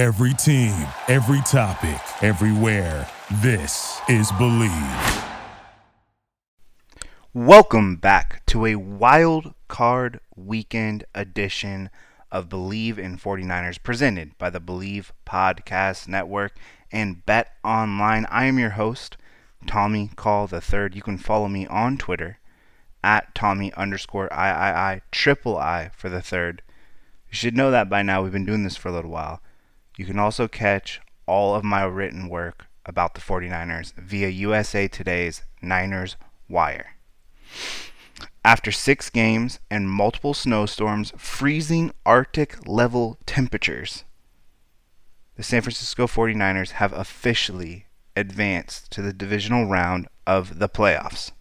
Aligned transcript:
Every 0.00 0.32
team, 0.32 0.86
every 1.08 1.42
topic, 1.42 2.00
everywhere. 2.22 3.06
This 3.42 4.00
is 4.08 4.32
Bleav. 4.32 5.28
Welcome 7.34 7.96
back 7.96 8.46
to 8.46 8.64
a 8.64 8.76
wild 8.76 9.52
card 9.68 10.20
weekend 10.34 11.04
edition 11.14 11.90
of 12.32 12.48
Bleav 12.48 12.96
in 12.96 13.18
49ers 13.18 13.82
presented 13.82 14.38
by 14.38 14.48
the 14.48 14.58
Bleav 14.58 15.10
Podcast 15.26 16.08
Network 16.08 16.56
and 16.90 17.26
Bet 17.26 17.50
Online. 17.62 18.24
I 18.30 18.46
am 18.46 18.58
your 18.58 18.70
host, 18.70 19.18
Tommy 19.66 20.08
Call 20.16 20.46
the 20.46 20.62
Third. 20.62 20.94
You 20.94 21.02
can 21.02 21.18
follow 21.18 21.46
me 21.46 21.66
on 21.66 21.98
Twitter 21.98 22.38
at 23.04 23.34
Tommy 23.34 23.70
underscore 23.74 24.30
III 24.32 25.02
triple 25.10 25.58
I 25.58 25.90
for 25.94 26.08
the 26.08 26.22
third. 26.22 26.62
You 27.28 27.34
should 27.34 27.54
know 27.54 27.70
that 27.70 27.90
by 27.90 28.00
now. 28.00 28.22
We've 28.22 28.32
been 28.32 28.46
doing 28.46 28.64
this 28.64 28.78
for 28.78 28.88
a 28.88 28.92
little 28.92 29.10
while. 29.10 29.42
You 30.00 30.06
can 30.06 30.18
also 30.18 30.48
catch 30.48 31.02
all 31.26 31.54
of 31.54 31.62
my 31.62 31.84
written 31.84 32.30
work 32.30 32.68
about 32.86 33.12
the 33.12 33.20
49ers 33.20 33.92
via 33.96 34.28
USA 34.28 34.88
Today's 34.88 35.42
Niners 35.60 36.16
Wire. 36.48 36.94
After 38.42 38.72
six 38.72 39.10
games 39.10 39.60
and 39.70 39.90
multiple 39.90 40.32
snowstorms, 40.32 41.12
freezing 41.18 41.92
Arctic 42.06 42.66
level 42.66 43.18
temperatures, 43.26 44.04
the 45.36 45.42
San 45.42 45.60
Francisco 45.60 46.06
49ers 46.06 46.70
have 46.70 46.94
officially 46.94 47.84
advanced 48.16 48.90
to 48.92 49.02
the 49.02 49.12
divisional 49.12 49.66
round 49.66 50.08
of 50.26 50.60
the 50.60 50.68
playoffs. 50.70 51.32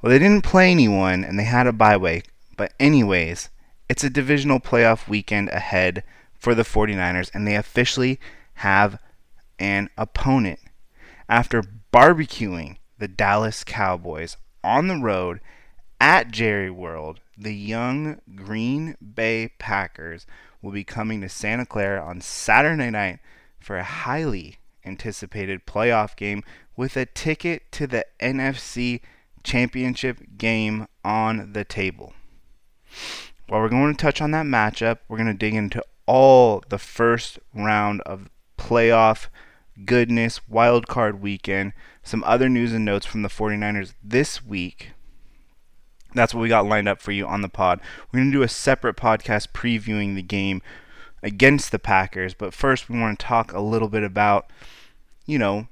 Well, 0.00 0.08
they 0.08 0.18
didn't 0.18 0.42
play 0.42 0.70
anyone 0.70 1.22
and 1.22 1.38
they 1.38 1.44
had 1.44 1.66
a 1.66 1.72
bye 1.74 1.98
week, 1.98 2.30
but, 2.56 2.72
anyways, 2.80 3.50
it's 3.90 4.04
a 4.04 4.08
divisional 4.08 4.58
playoff 4.58 5.06
weekend 5.06 5.50
ahead 5.50 6.02
for 6.42 6.56
the 6.56 6.64
49ers, 6.64 7.30
and 7.32 7.46
they 7.46 7.54
officially 7.54 8.18
have 8.54 8.98
an 9.60 9.88
opponent. 9.96 10.58
After 11.28 11.62
barbecuing 11.92 12.78
the 12.98 13.06
Dallas 13.06 13.62
Cowboys 13.62 14.36
on 14.64 14.88
the 14.88 14.96
road 14.96 15.38
at 16.00 16.32
Jerry 16.32 16.68
World, 16.68 17.20
the 17.38 17.54
young 17.54 18.20
Green 18.34 18.96
Bay 19.14 19.52
Packers 19.60 20.26
will 20.60 20.72
be 20.72 20.82
coming 20.82 21.20
to 21.20 21.28
Santa 21.28 21.64
Clara 21.64 22.04
on 22.04 22.20
Saturday 22.20 22.90
night 22.90 23.20
for 23.60 23.76
a 23.76 23.84
highly 23.84 24.56
anticipated 24.84 25.64
playoff 25.64 26.16
game 26.16 26.42
with 26.76 26.96
a 26.96 27.06
ticket 27.06 27.70
to 27.70 27.86
the 27.86 28.04
NFC 28.18 29.00
Championship 29.44 30.18
game 30.38 30.88
on 31.04 31.52
the 31.52 31.64
table. 31.64 32.14
While 33.46 33.60
we're 33.60 33.68
going 33.68 33.94
to 33.94 34.02
touch 34.02 34.20
on 34.20 34.32
that 34.32 34.46
matchup, 34.46 34.98
we're 35.06 35.18
going 35.18 35.28
to 35.28 35.34
dig 35.34 35.54
into 35.54 35.84
all 36.06 36.62
the 36.68 36.78
first 36.78 37.38
round 37.54 38.00
of 38.02 38.28
playoff 38.58 39.28
goodness, 39.84 40.40
wild 40.48 40.86
card 40.86 41.22
weekend, 41.22 41.72
some 42.02 42.22
other 42.24 42.48
news 42.48 42.72
and 42.72 42.84
notes 42.84 43.06
from 43.06 43.22
the 43.22 43.28
49ers 43.28 43.94
this 44.02 44.44
week. 44.44 44.92
That's 46.14 46.34
what 46.34 46.42
we 46.42 46.48
got 46.48 46.66
lined 46.66 46.88
up 46.88 47.00
for 47.00 47.12
you 47.12 47.26
on 47.26 47.40
the 47.40 47.48
pod. 47.48 47.80
We're 48.12 48.20
going 48.20 48.30
to 48.30 48.38
do 48.38 48.42
a 48.42 48.48
separate 48.48 48.96
podcast 48.96 49.48
previewing 49.52 50.14
the 50.14 50.22
game 50.22 50.60
against 51.22 51.72
the 51.72 51.78
Packers, 51.78 52.34
but 52.34 52.52
first 52.52 52.88
we 52.88 52.98
want 52.98 53.18
to 53.18 53.24
talk 53.24 53.52
a 53.52 53.60
little 53.60 53.88
bit 53.88 54.02
about, 54.02 54.50
you 55.24 55.38
know, 55.38 55.68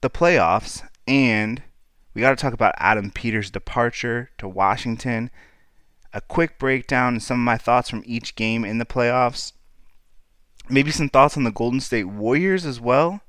the 0.00 0.10
playoffs 0.10 0.86
and 1.06 1.62
we 2.14 2.20
got 2.20 2.30
to 2.30 2.36
talk 2.36 2.52
about 2.52 2.74
Adam 2.78 3.10
Peters' 3.10 3.50
departure 3.50 4.30
to 4.38 4.48
Washington, 4.48 5.30
a 6.12 6.20
quick 6.20 6.58
breakdown 6.58 7.14
and 7.14 7.22
some 7.22 7.40
of 7.40 7.44
my 7.44 7.56
thoughts 7.56 7.88
from 7.88 8.02
each 8.04 8.34
game 8.34 8.64
in 8.64 8.78
the 8.78 8.84
playoffs 8.84 9.52
maybe 10.68 10.90
some 10.90 11.08
thoughts 11.08 11.36
on 11.36 11.44
the 11.44 11.52
Golden 11.52 11.80
State 11.80 12.04
Warriors 12.04 12.64
as 12.64 12.80
well. 12.80 13.20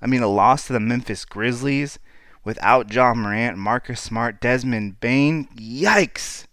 I 0.00 0.06
mean, 0.06 0.22
a 0.22 0.28
loss 0.28 0.66
to 0.66 0.72
the 0.72 0.80
Memphis 0.80 1.24
Grizzlies 1.24 1.98
without 2.44 2.92
Ja 2.92 3.14
Morant, 3.14 3.56
Marcus 3.56 4.00
Smart, 4.00 4.40
Desmond 4.40 5.00
Bane. 5.00 5.48
Yikes! 5.56 6.46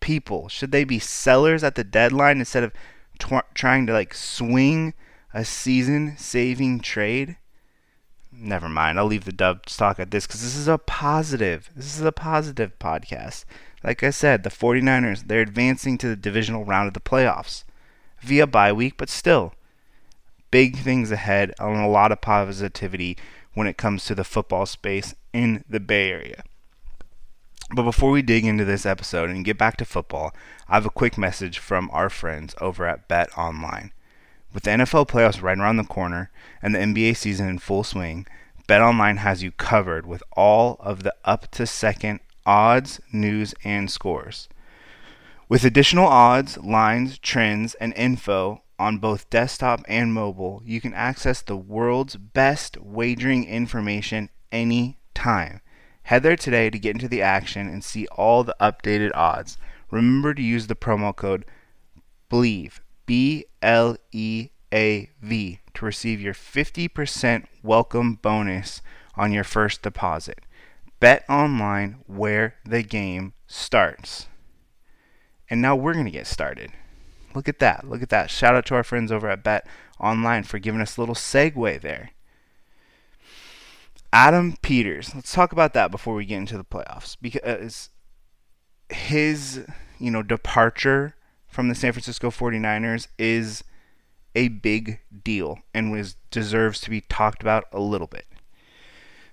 People, 0.00 0.48
should 0.48 0.70
they 0.70 0.84
be 0.84 0.98
sellers 0.98 1.64
at 1.64 1.74
the 1.74 1.84
deadline 1.84 2.38
instead 2.38 2.62
of 2.62 2.72
tw- 3.18 3.54
trying 3.54 3.86
to 3.86 3.92
like 3.92 4.14
swing 4.14 4.94
a 5.32 5.44
season-saving 5.44 6.80
trade? 6.80 7.36
Never 8.30 8.68
mind. 8.68 8.98
I'll 8.98 9.06
leave 9.06 9.24
the 9.24 9.32
dub 9.32 9.68
stock 9.68 9.98
at 9.98 10.10
this 10.10 10.26
because 10.26 10.42
this 10.42 10.56
is 10.56 10.68
a 10.68 10.76
positive. 10.76 11.70
This 11.74 11.96
is 11.98 12.02
a 12.02 12.12
positive 12.12 12.78
podcast. 12.78 13.44
Like 13.84 14.02
I 14.02 14.10
said, 14.10 14.42
the 14.42 14.50
49ers, 14.50 15.28
they're 15.28 15.42
advancing 15.42 15.98
to 15.98 16.08
the 16.08 16.16
divisional 16.16 16.64
round 16.64 16.88
of 16.88 16.94
the 16.94 17.00
playoffs 17.00 17.64
via 18.20 18.46
bye 18.46 18.72
week, 18.72 18.94
but 18.96 19.10
still, 19.10 19.52
big 20.50 20.78
things 20.78 21.10
ahead 21.10 21.52
and 21.58 21.84
a 21.84 21.86
lot 21.86 22.10
of 22.10 22.22
positivity 22.22 23.18
when 23.52 23.66
it 23.66 23.76
comes 23.76 24.06
to 24.06 24.14
the 24.14 24.24
football 24.24 24.64
space 24.64 25.14
in 25.34 25.64
the 25.68 25.80
Bay 25.80 26.10
Area. 26.10 26.42
But 27.74 27.82
before 27.82 28.10
we 28.10 28.22
dig 28.22 28.46
into 28.46 28.64
this 28.64 28.86
episode 28.86 29.28
and 29.28 29.44
get 29.44 29.58
back 29.58 29.76
to 29.76 29.84
football, 29.84 30.34
I 30.66 30.74
have 30.74 30.86
a 30.86 30.90
quick 30.90 31.18
message 31.18 31.58
from 31.58 31.90
our 31.92 32.08
friends 32.08 32.54
over 32.60 32.86
at 32.86 33.06
Bet 33.06 33.36
Online. 33.36 33.92
With 34.54 34.62
the 34.62 34.70
NFL 34.70 35.08
playoffs 35.08 35.42
right 35.42 35.58
around 35.58 35.76
the 35.76 35.84
corner 35.84 36.30
and 36.62 36.74
the 36.74 36.78
NBA 36.78 37.16
season 37.16 37.48
in 37.48 37.58
full 37.58 37.84
swing, 37.84 38.26
Bet 38.66 38.80
Online 38.80 39.18
has 39.18 39.42
you 39.42 39.50
covered 39.50 40.06
with 40.06 40.22
all 40.32 40.78
of 40.80 41.02
the 41.02 41.14
up 41.24 41.50
to 41.52 41.66
second 41.66 42.20
odds, 42.46 43.00
news, 43.12 43.54
and 43.64 43.90
scores. 43.90 44.48
With 45.48 45.64
additional 45.64 46.06
odds, 46.06 46.58
lines, 46.58 47.18
trends, 47.18 47.74
and 47.74 47.92
info 47.94 48.62
on 48.78 48.98
both 48.98 49.30
desktop 49.30 49.82
and 49.86 50.12
mobile, 50.12 50.62
you 50.64 50.80
can 50.80 50.94
access 50.94 51.42
the 51.42 51.56
world's 51.56 52.16
best 52.16 52.76
wagering 52.78 53.44
information 53.44 54.30
anytime. 54.50 55.60
Head 56.04 56.22
there 56.22 56.36
today 56.36 56.70
to 56.70 56.78
get 56.78 56.94
into 56.94 57.08
the 57.08 57.22
action 57.22 57.68
and 57.68 57.82
see 57.82 58.06
all 58.08 58.44
the 58.44 58.56
updated 58.60 59.10
odds. 59.14 59.56
Remember 59.90 60.34
to 60.34 60.42
use 60.42 60.66
the 60.66 60.74
promo 60.74 61.14
code 61.14 61.44
BLEAV, 62.30 62.80
B 63.06 63.46
L 63.62 63.96
E 64.12 64.48
A 64.72 65.10
V, 65.22 65.60
to 65.74 65.84
receive 65.84 66.20
your 66.20 66.34
50% 66.34 67.46
welcome 67.62 68.16
bonus 68.16 68.82
on 69.14 69.32
your 69.32 69.44
first 69.44 69.82
deposit. 69.82 70.40
Bet 71.04 71.26
online 71.28 71.98
where 72.06 72.54
the 72.64 72.82
game 72.82 73.34
starts. 73.46 74.26
And 75.50 75.60
now 75.60 75.76
we're 75.76 75.92
going 75.92 76.06
to 76.06 76.10
get 76.10 76.26
started. 76.26 76.72
Look 77.34 77.46
at 77.46 77.58
that. 77.58 77.86
Look 77.86 78.02
at 78.02 78.08
that. 78.08 78.30
Shout 78.30 78.54
out 78.54 78.64
to 78.64 78.74
our 78.74 78.82
friends 78.82 79.12
over 79.12 79.28
at 79.28 79.44
Bet 79.44 79.66
Online 80.00 80.44
for 80.44 80.58
giving 80.58 80.80
us 80.80 80.96
a 80.96 81.02
little 81.02 81.14
segue 81.14 81.82
there. 81.82 82.12
Adam 84.14 84.56
Peters. 84.62 85.14
Let's 85.14 85.34
talk 85.34 85.52
about 85.52 85.74
that 85.74 85.90
before 85.90 86.14
we 86.14 86.24
get 86.24 86.38
into 86.38 86.56
the 86.56 86.64
playoffs 86.64 87.18
because 87.20 87.90
his, 88.88 89.66
you 89.98 90.10
know, 90.10 90.22
departure 90.22 91.16
from 91.46 91.68
the 91.68 91.74
San 91.74 91.92
Francisco 91.92 92.30
49ers 92.30 93.08
is 93.18 93.62
a 94.34 94.48
big 94.48 95.00
deal 95.22 95.58
and 95.74 95.92
was 95.92 96.16
deserves 96.30 96.80
to 96.80 96.88
be 96.88 97.02
talked 97.02 97.42
about 97.42 97.64
a 97.74 97.80
little 97.80 98.06
bit. 98.06 98.24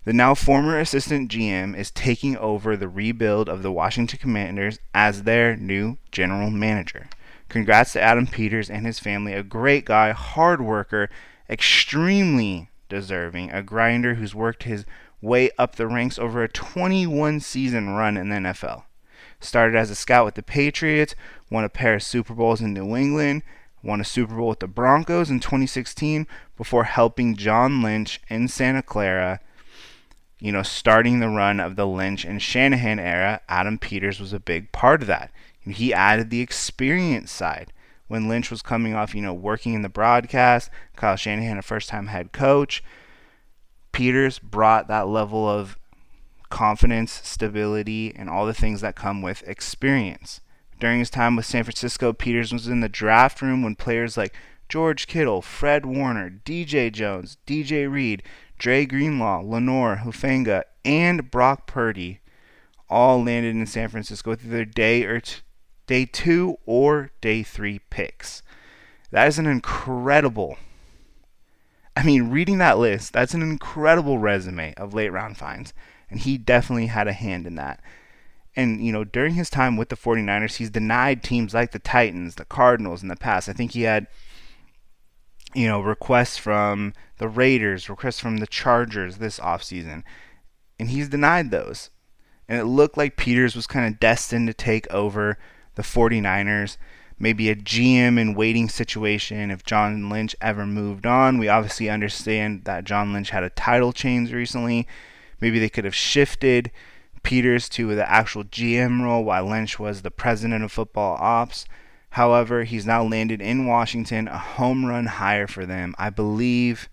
The 0.04 0.14
now 0.14 0.34
former 0.34 0.80
assistant 0.80 1.30
GM 1.30 1.78
is 1.78 1.92
taking 1.92 2.36
over 2.36 2.76
the 2.76 2.88
rebuild 2.88 3.48
of 3.48 3.62
the 3.62 3.72
Washington 3.72 4.18
Commanders 4.18 4.80
as 4.96 5.24
their 5.24 5.56
new 5.56 6.00
general 6.12 6.50
manager. 6.50 7.08
Congrats 7.50 7.94
to 7.94 8.02
Adam 8.02 8.26
Peters 8.26 8.68
and 8.68 8.84
his 8.84 8.98
family, 8.98 9.34
a 9.34 9.44
great 9.44 9.86
guy, 9.86 10.10
hard 10.10 10.60
worker, 10.60 11.08
extremely 11.48 12.68
deserving, 12.90 13.52
a 13.52 13.62
grinder 13.62 14.16
who's 14.16 14.34
worked 14.34 14.64
his 14.64 14.86
way 15.22 15.52
up 15.60 15.76
the 15.76 15.86
ranks 15.86 16.18
over 16.18 16.42
a 16.42 16.50
21 16.50 17.40
season 17.40 17.92
run 17.92 18.18
in 18.18 18.30
the 18.30 18.38
NFL. 18.38 18.86
Started 19.40 19.78
as 19.78 19.92
a 19.92 19.96
scout 19.96 20.26
with 20.26 20.34
the 20.34 20.42
Patriots, 20.42 21.14
won 21.52 21.64
a 21.64 21.70
pair 21.70 21.94
of 21.94 22.02
Super 22.02 22.34
Bowls 22.34 22.60
in 22.60 22.74
New 22.74 22.96
England, 22.96 23.44
won 23.84 24.02
a 24.02 24.04
Super 24.04 24.34
Bowl 24.34 24.50
with 24.50 24.62
the 24.62 24.68
Broncos 24.68 25.30
in 25.30 25.40
2016 25.40 26.26
before 26.58 26.86
helping 26.86 27.36
John 27.36 27.84
Lynch 27.84 28.20
in 28.30 28.48
Santa 28.48 28.82
Clara 28.82 29.40
you 30.42 30.52
know, 30.52 30.64
starting 30.64 31.20
the 31.20 31.30
run 31.30 31.60
of 31.60 31.76
the 31.76 31.86
Lynch 31.86 32.26
and 32.26 32.42
Shanahan 32.42 33.00
era, 33.00 33.42
Adam 33.48 33.78
Peters 33.78 34.20
was 34.20 34.34
a 34.34 34.40
big 34.40 34.72
part 34.72 35.02
of 35.02 35.08
that. 35.08 35.32
He 35.62 35.94
added 35.94 36.32
the 36.32 36.42
experience 36.42 37.32
side. 37.32 37.72
When 38.08 38.28
Lynch 38.28 38.50
was 38.50 38.64
coming 38.64 38.96
off, 38.96 39.14
you 39.14 39.22
know, 39.22 39.36
working 39.36 39.76
in 39.76 39.84
the 39.84 39.88
broadcast, 39.88 40.72
Kyle 40.96 41.16
Shanahan, 41.16 41.60
a 41.60 41.62
first 41.62 41.90
time 41.90 42.08
head 42.08 42.32
coach, 42.32 42.84
Peters 43.92 44.40
brought 44.40 44.88
that 44.88 45.08
level 45.08 45.48
of 45.48 45.78
confidence, 46.50 47.22
stability, 47.24 48.12
and 48.16 48.28
all 48.28 48.48
the 48.48 48.54
things 48.54 48.82
that 48.82 48.96
come 48.96 49.22
with 49.22 49.48
experience. 49.48 50.42
During 50.80 50.98
his 50.98 51.12
time 51.12 51.36
with 51.36 51.46
San 51.46 51.64
Francisco, 51.64 52.14
Peters 52.14 52.52
was 52.52 52.68
in 52.68 52.80
the 52.80 52.90
draft 52.90 53.44
room 53.44 53.62
when 53.62 53.76
players 53.76 54.18
like 54.18 54.34
George 54.68 55.06
Kittle, 55.06 55.44
Fred 55.44 55.86
Warner, 55.86 56.32
DJ 56.44 56.92
Jones, 56.92 57.38
DJ 57.46 57.90
Reed, 57.90 58.24
Dre 58.62 58.86
Greenlaw, 58.86 59.42
Lenoir, 59.42 60.04
Hufanga, 60.06 60.62
and 60.86 61.32
Brock 61.32 61.66
Purdy 61.66 62.20
all 62.88 63.24
landed 63.24 63.56
in 63.56 63.66
San 63.66 63.90
Francisco 63.90 64.30
with 64.30 64.46
either 64.46 64.66
day 64.66 65.04
or 65.04 65.20
t- 65.20 65.42
day 65.88 66.06
two 66.06 66.58
or 66.68 67.10
day 67.22 67.42
three 67.42 67.80
picks. 67.90 68.44
That 69.10 69.28
is 69.28 69.40
an 69.40 69.48
incredible. 69.48 70.58
I 71.98 72.04
mean, 72.04 72.30
reading 72.30 72.60
that 72.60 72.78
list, 72.78 73.14
that's 73.14 73.34
an 73.34 73.42
incredible 73.42 74.20
resume 74.20 74.76
of 74.76 74.94
late 74.94 75.10
round 75.12 75.38
finds. 75.38 75.74
And 76.12 76.20
he 76.20 76.38
definitely 76.38 76.86
had 76.86 77.08
a 77.08 77.14
hand 77.14 77.48
in 77.48 77.56
that. 77.56 77.82
And, 78.56 78.86
you 78.86 78.92
know, 78.92 79.04
during 79.04 79.34
his 79.34 79.50
time 79.50 79.76
with 79.76 79.90
the 79.90 79.98
49ers, 79.98 80.58
he's 80.58 80.70
denied 80.70 81.24
teams 81.24 81.56
like 81.56 81.72
the 81.72 81.80
Titans, 81.80 82.36
the 82.36 82.46
Cardinals 82.46 83.02
in 83.02 83.08
the 83.08 83.16
past. 83.16 83.50
I 83.50 83.54
think 83.54 83.72
he 83.72 83.84
had, 83.84 84.06
you 85.54 85.68
know, 85.68 85.82
requests 85.82 86.38
from 86.38 86.94
the 87.18 87.28
Raiders, 87.28 87.90
requests 87.90 88.20
from 88.20 88.38
the 88.38 88.48
Chargers 88.48 89.18
this 89.18 89.40
offseason. 89.40 90.04
And 90.80 90.90
he's 90.90 91.10
denied 91.10 91.52
those. 91.52 91.90
And 92.48 92.60
it 92.60 92.66
looked 92.66 92.98
like 92.98 93.18
Peters 93.18 93.56
was 93.56 93.68
kind 93.68 93.86
of 93.92 94.00
destined 94.00 94.48
to 94.48 94.54
take 94.54 94.92
over 94.92 95.38
the 95.76 95.84
49ers. 95.84 96.78
Maybe 97.20 97.50
a 97.50 97.56
GM 97.56 98.20
in 98.20 98.34
waiting 98.34 98.68
situation 98.68 99.52
if 99.52 99.64
John 99.64 100.10
Lynch 100.10 100.36
ever 100.42 100.66
moved 100.66 101.06
on. 101.06 101.38
We 101.38 101.48
obviously 101.48 101.90
understand 101.90 102.66
that 102.66 102.84
John 102.84 103.14
Lynch 103.14 103.30
had 103.30 103.44
a 103.44 103.52
title 103.52 103.94
change 103.94 104.34
recently. 104.34 104.88
Maybe 105.40 105.60
they 105.60 105.70
could 105.70 105.86
have 105.86 105.96
shifted 105.96 106.72
Peters 107.24 107.70
to 107.70 107.94
the 107.94 108.10
actual 108.10 108.44
GM 108.44 109.04
role 109.04 109.24
while 109.24 109.46
Lynch 109.46 109.80
was 109.80 110.02
the 110.02 110.12
president 110.12 110.64
of 110.64 110.72
football 110.72 111.16
ops. 111.20 111.66
However, 112.12 112.64
he's 112.64 112.86
now 112.86 113.04
landed 113.04 113.42
in 113.42 113.66
Washington, 113.66 114.28
a 114.28 114.38
home 114.38 114.86
run 114.86 115.06
hire 115.06 115.48
for 115.48 115.66
them. 115.66 115.96
I 115.98 116.10
believe, 116.10 116.90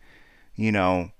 you 0.54 0.72
know, 0.72 1.10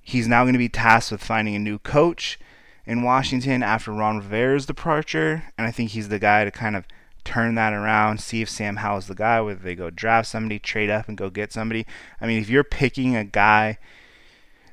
he's 0.00 0.28
now 0.28 0.44
going 0.44 0.54
to 0.54 0.58
be 0.58 0.68
tasked 0.68 1.12
with 1.12 1.24
finding 1.24 1.54
a 1.54 1.60
new 1.60 1.78
coach 1.78 2.38
in 2.86 3.02
Washington 3.02 3.62
after 3.62 3.92
Ron 3.92 4.18
Rivera's 4.18 4.66
departure. 4.66 5.44
And 5.58 5.66
I 5.66 5.70
think 5.70 5.90
he's 5.90 6.08
the 6.08 6.18
guy 6.18 6.44
to 6.44 6.50
kind 6.50 6.76
of 6.76 6.86
turn 7.24 7.54
that 7.56 7.72
around, 7.72 8.20
see 8.20 8.42
if 8.42 8.50
Sam 8.50 8.76
Howell's 8.76 9.06
the 9.06 9.14
guy, 9.14 9.40
whether 9.40 9.60
they 9.60 9.74
go 9.74 9.90
draft 9.90 10.28
somebody, 10.28 10.58
trade 10.58 10.90
up, 10.90 11.08
and 11.08 11.16
go 11.16 11.30
get 11.30 11.52
somebody. 11.52 11.86
I 12.20 12.26
mean, 12.26 12.40
if 12.40 12.48
you're 12.48 12.64
picking 12.64 13.16
a 13.16 13.24
guy 13.24 13.78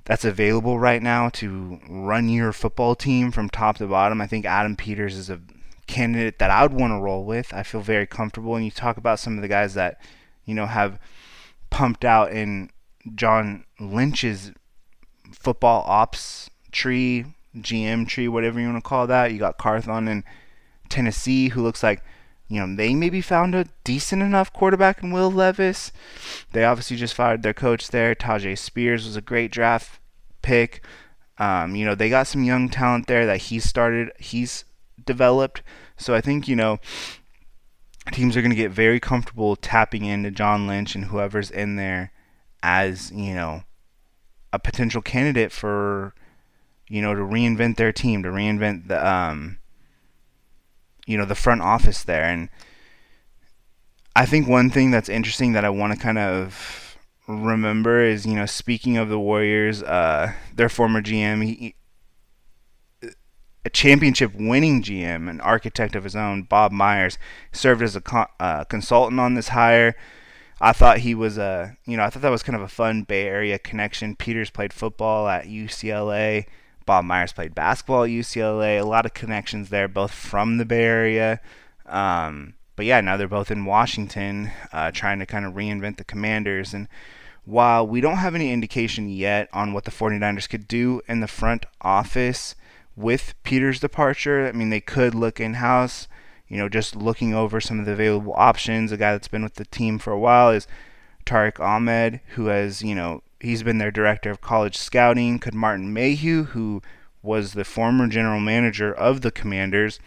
that's 0.10 0.25
available 0.25 0.80
right 0.80 1.04
now 1.04 1.30
to 1.30 1.80
run 1.88 2.30
your 2.30 2.51
football 2.51 2.95
team 2.95 3.31
from 3.31 3.48
top 3.48 3.77
to 3.77 3.86
bottom. 3.86 4.19
I 4.19 4.25
think 4.25 4.44
Adam 4.44 4.75
Peters 4.75 5.15
is 5.15 5.30
a 5.30 5.39
candidate 5.89 6.38
that 6.38 6.51
I 6.51 6.62
would 6.62 6.74
want 6.74 6.91
to 6.91 7.00
roll 7.00 7.25
with. 7.25 7.53
I 7.53 7.63
feel 7.63 7.81
very 7.81 8.06
comfortable. 8.06 8.56
And 8.56 8.63
you 8.63 8.71
talk 8.71 8.95
about 8.95 9.19
some 9.19 9.36
of 9.36 9.41
the 9.41 9.47
guys 9.47 9.74
that, 9.74 10.00
you 10.45 10.53
know, 10.53 10.68
have 10.68 11.00
pumped 11.71 12.06
out 12.06 12.31
in 12.31 12.69
John 13.15 13.65
Lynch's 13.80 14.51
football 15.33 15.83
ops 15.88 16.50
tree, 16.71 17.25
GM 17.57 18.07
tree, 18.07 18.27
whatever 18.27 18.59
you 18.59 18.68
want 18.68 18.83
to 18.83 18.88
call 18.88 19.07
that. 19.07 19.33
You 19.33 19.39
got 19.39 19.57
Carthon 19.57 20.07
in 20.07 20.24
Tennessee, 20.89 21.50
who 21.50 21.63
looks 21.63 21.81
like, 21.81 22.03
you 22.47 22.59
know, 22.59 22.75
they 22.75 22.94
maybe 22.94 23.21
found 23.21 23.56
a 23.56 23.65
decent 23.83 24.21
enough 24.21 24.53
quarterback 24.53 25.01
in 25.01 25.12
Will 25.12 25.31
Levis. 25.31 25.91
They 26.51 26.63
obviously 26.63 26.97
just 26.97 27.15
fired 27.15 27.41
their 27.41 27.53
coach 27.53 27.89
there. 27.89 28.13
Tyjae 28.13 28.57
Spears 28.57 29.06
was 29.06 29.15
a 29.15 29.21
great 29.21 29.51
draft 29.51 30.00
pick. 30.44 30.83
Um, 31.39 31.75
you 31.75 31.86
know, 31.86 31.95
they 31.95 32.09
got 32.09 32.27
some 32.27 32.44
young 32.44 32.69
talent 32.69 33.07
there 33.07 33.25
that 33.25 33.44
he 33.44 33.59
started, 33.59 34.12
he's 34.19 34.65
developed. 35.10 35.64
So 35.98 36.14
I 36.14 36.22
think, 36.22 36.48
you 36.48 36.56
know, 36.56 36.78
teams 38.12 38.38
are 38.38 38.42
going 38.42 38.52
to 38.52 38.56
get 38.56 38.72
very 38.72 39.00
comfortable 39.00 39.56
tapping 39.56 40.06
into 40.06 40.30
John 40.30 40.68
Lynch 40.68 40.94
and 40.94 41.06
whoever's 41.06 41.50
in 41.50 41.76
there 41.76 42.12
as, 42.62 43.12
you 43.12 43.34
know, 43.34 43.64
a 44.54 44.60
potential 44.60 45.02
candidate 45.02 45.52
for, 45.52 46.14
you 46.88 47.02
know, 47.02 47.16
to 47.16 47.22
reinvent 47.22 47.78
their 47.78 47.92
team, 47.92 48.22
to 48.22 48.30
reinvent 48.30 48.88
the, 48.88 49.06
um, 49.06 49.58
you 51.08 51.18
know, 51.18 51.26
the 51.26 51.36
front 51.36 51.62
office 51.62 52.04
there. 52.04 52.26
And 52.26 52.50
I 54.16 54.28
think 54.28 54.48
one 54.48 54.70
thing 54.70 54.92
that's 54.92 55.10
interesting 55.10 55.54
that 55.54 55.66
I 55.66 55.70
want 55.70 55.94
to 55.94 56.00
kind 56.00 56.20
of 56.20 56.98
remember 57.28 58.02
is 58.02 58.26
you 58.26 58.34
know 58.34 58.46
speaking 58.46 58.98
of 58.98 59.10
the 59.10 59.20
Warriors, 59.20 59.84
uh, 59.84 60.34
their 60.56 60.70
former 60.70 61.02
GM, 61.02 61.46
he, 61.46 61.76
a 63.66 63.70
championship 63.70 64.34
winning 64.36 64.82
GM, 64.82 65.30
an 65.30 65.42
architect 65.42 65.96
of 65.96 66.04
his 66.04 66.16
own, 66.16 66.44
Bob 66.44 66.72
Myers, 66.72 67.18
served 67.52 67.82
as 67.82 67.96
a 67.96 68.02
con- 68.02 68.28
uh, 68.40 68.64
consultant 68.66 69.20
on 69.20 69.34
this 69.34 69.50
hire. 69.50 69.96
I 70.62 70.74
thought 70.74 71.00
he 71.00 71.16
was 71.16 71.38
a, 71.38 71.78
you 71.86 71.98
know, 71.98 72.04
I 72.04 72.10
thought 72.10 72.22
that 72.22 72.32
was 72.32 72.44
kind 72.44 72.56
of 72.56 72.62
a 72.62 72.68
fun 72.68 73.04
Bay 73.04 73.28
Area 73.28 73.60
connection. 73.60 74.16
Peters 74.16 74.50
played 74.50 74.74
football 74.74 75.28
at 75.28 75.46
UCLA. 75.46 76.46
Bob 76.86 77.06
Myers 77.06 77.34
played 77.34 77.56
basketball 77.56 78.04
at 78.04 78.10
UCLA. 78.10 78.80
A 78.80 78.86
lot 78.86 79.06
of 79.06 79.14
connections 79.14 79.70
there, 79.70 79.88
both 79.88 80.12
from 80.12 80.58
the 80.58 80.66
Bay 80.66 80.84
Area. 80.84 81.40
Um, 81.86 82.56
but 82.76 82.86
yeah, 82.86 83.02
now 83.02 83.18
they're 83.18 83.28
both 83.28 83.52
in 83.52 83.66
Washington, 83.66 84.52
uh, 84.72 84.92
trying 84.92 85.20
to 85.20 85.26
kind 85.26 85.46
of 85.46 85.54
reinvent 85.54 85.98
the 85.98 86.04
Commanders. 86.04 86.74
And 86.74 86.88
while 87.46 87.86
we 87.86 88.02
don't 88.02 88.18
have 88.18 88.36
any 88.36 88.52
indication 88.52 89.10
yet 89.10 89.50
on 89.54 89.74
what 89.74 89.86
the 89.86 89.92
49ers 89.92 90.50
could 90.50 90.68
do 90.68 91.02
in 91.08 91.20
the 91.20 91.28
front 91.28 91.66
office 91.82 92.56
with 92.95 93.33
Peter's 93.44 93.80
departure, 93.80 94.47
I 94.47 94.51
mean, 94.51 94.69
they 94.69 94.81
could 94.81 95.15
look 95.15 95.39
in 95.39 95.56
house, 95.56 96.07
you 96.47 96.57
know, 96.57 96.69
just 96.69 96.95
looking 96.95 97.33
over 97.33 97.62
some 97.62 97.80
of 97.80 97.86
the 97.86 97.94
available 97.94 98.33
options. 98.36 98.91
A 98.91 98.97
guy 98.97 99.12
that's 99.12 99.27
been 99.27 99.44
with 99.44 99.56
the 99.56 99.65
team 99.65 100.00
for 100.00 100.12
a 100.12 100.19
while 100.19 100.51
is 100.51 100.68
Tariq 101.25 101.59
Ahmad, 101.59 102.21
who 102.36 102.47
has, 102.47 102.81
you 102.81 102.95
know, 102.95 103.21
he's 103.39 103.63
been 103.63 103.77
their 103.77 103.91
director 103.91 104.31
of 104.31 104.41
college 104.41 104.75
scouting. 104.77 105.39
Could 105.39 105.53
Martin 105.53 105.94
Mayhew, 105.94 106.45
who 106.45 106.81
was 107.21 107.53
the 107.53 107.65
former 107.65 108.07
general 108.07 108.39
manager 108.39 108.94
of 108.94 109.21
the 109.21 109.31
Commanders, 109.31 110.00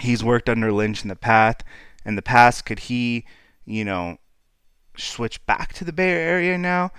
he's 0.00 0.24
worked 0.24 0.48
under 0.48 0.72
Lynch 0.72 1.02
in 1.02 1.08
the 1.08 1.16
past. 1.16 1.62
In 2.04 2.16
the 2.16 2.22
past, 2.22 2.64
could 2.64 2.80
he, 2.80 3.24
you 3.64 3.84
know, 3.84 4.18
switch 4.96 5.44
back 5.46 5.72
to 5.74 5.84
the 5.84 5.92
Bay 5.92 6.10
Area 6.10 6.58
now, 6.58 6.90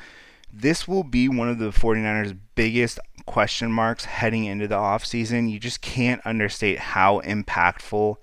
this 0.52 0.88
will 0.88 1.04
be 1.04 1.30
one 1.30 1.50
of 1.50 1.60
the 1.60 1.70
49ers' 1.70 2.38
biggest 2.56 3.00
question 3.26 3.72
marks 3.72 4.06
heading 4.06 4.46
into 4.46 4.68
the 4.68 4.76
offseason. 4.76 5.50
You 5.50 5.60
just 5.60 5.82
can't 5.82 6.22
understate 6.26 6.80
how 6.80 7.22
impactful 7.22 8.18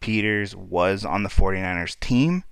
Peters 0.00 0.54
was 0.54 1.04
on 1.04 1.22
the 1.22 1.28
49ers 1.28 1.98
team. 2.00 2.44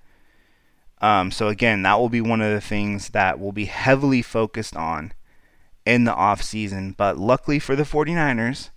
Um, 1.01 1.31
so, 1.31 1.49
again, 1.49 1.81
that 1.83 1.99
will 1.99 2.09
be 2.09 2.21
one 2.21 2.41
of 2.41 2.53
the 2.53 2.61
things 2.61 3.09
that 3.09 3.39
will 3.39 3.51
be 3.51 3.65
heavily 3.65 4.21
focused 4.21 4.75
on 4.75 5.13
in 5.85 6.05
the 6.05 6.13
offseason. 6.13 6.95
But 6.95 7.17
luckily 7.17 7.59
for 7.59 7.75
the 7.75 7.83
49ers, 7.83 8.69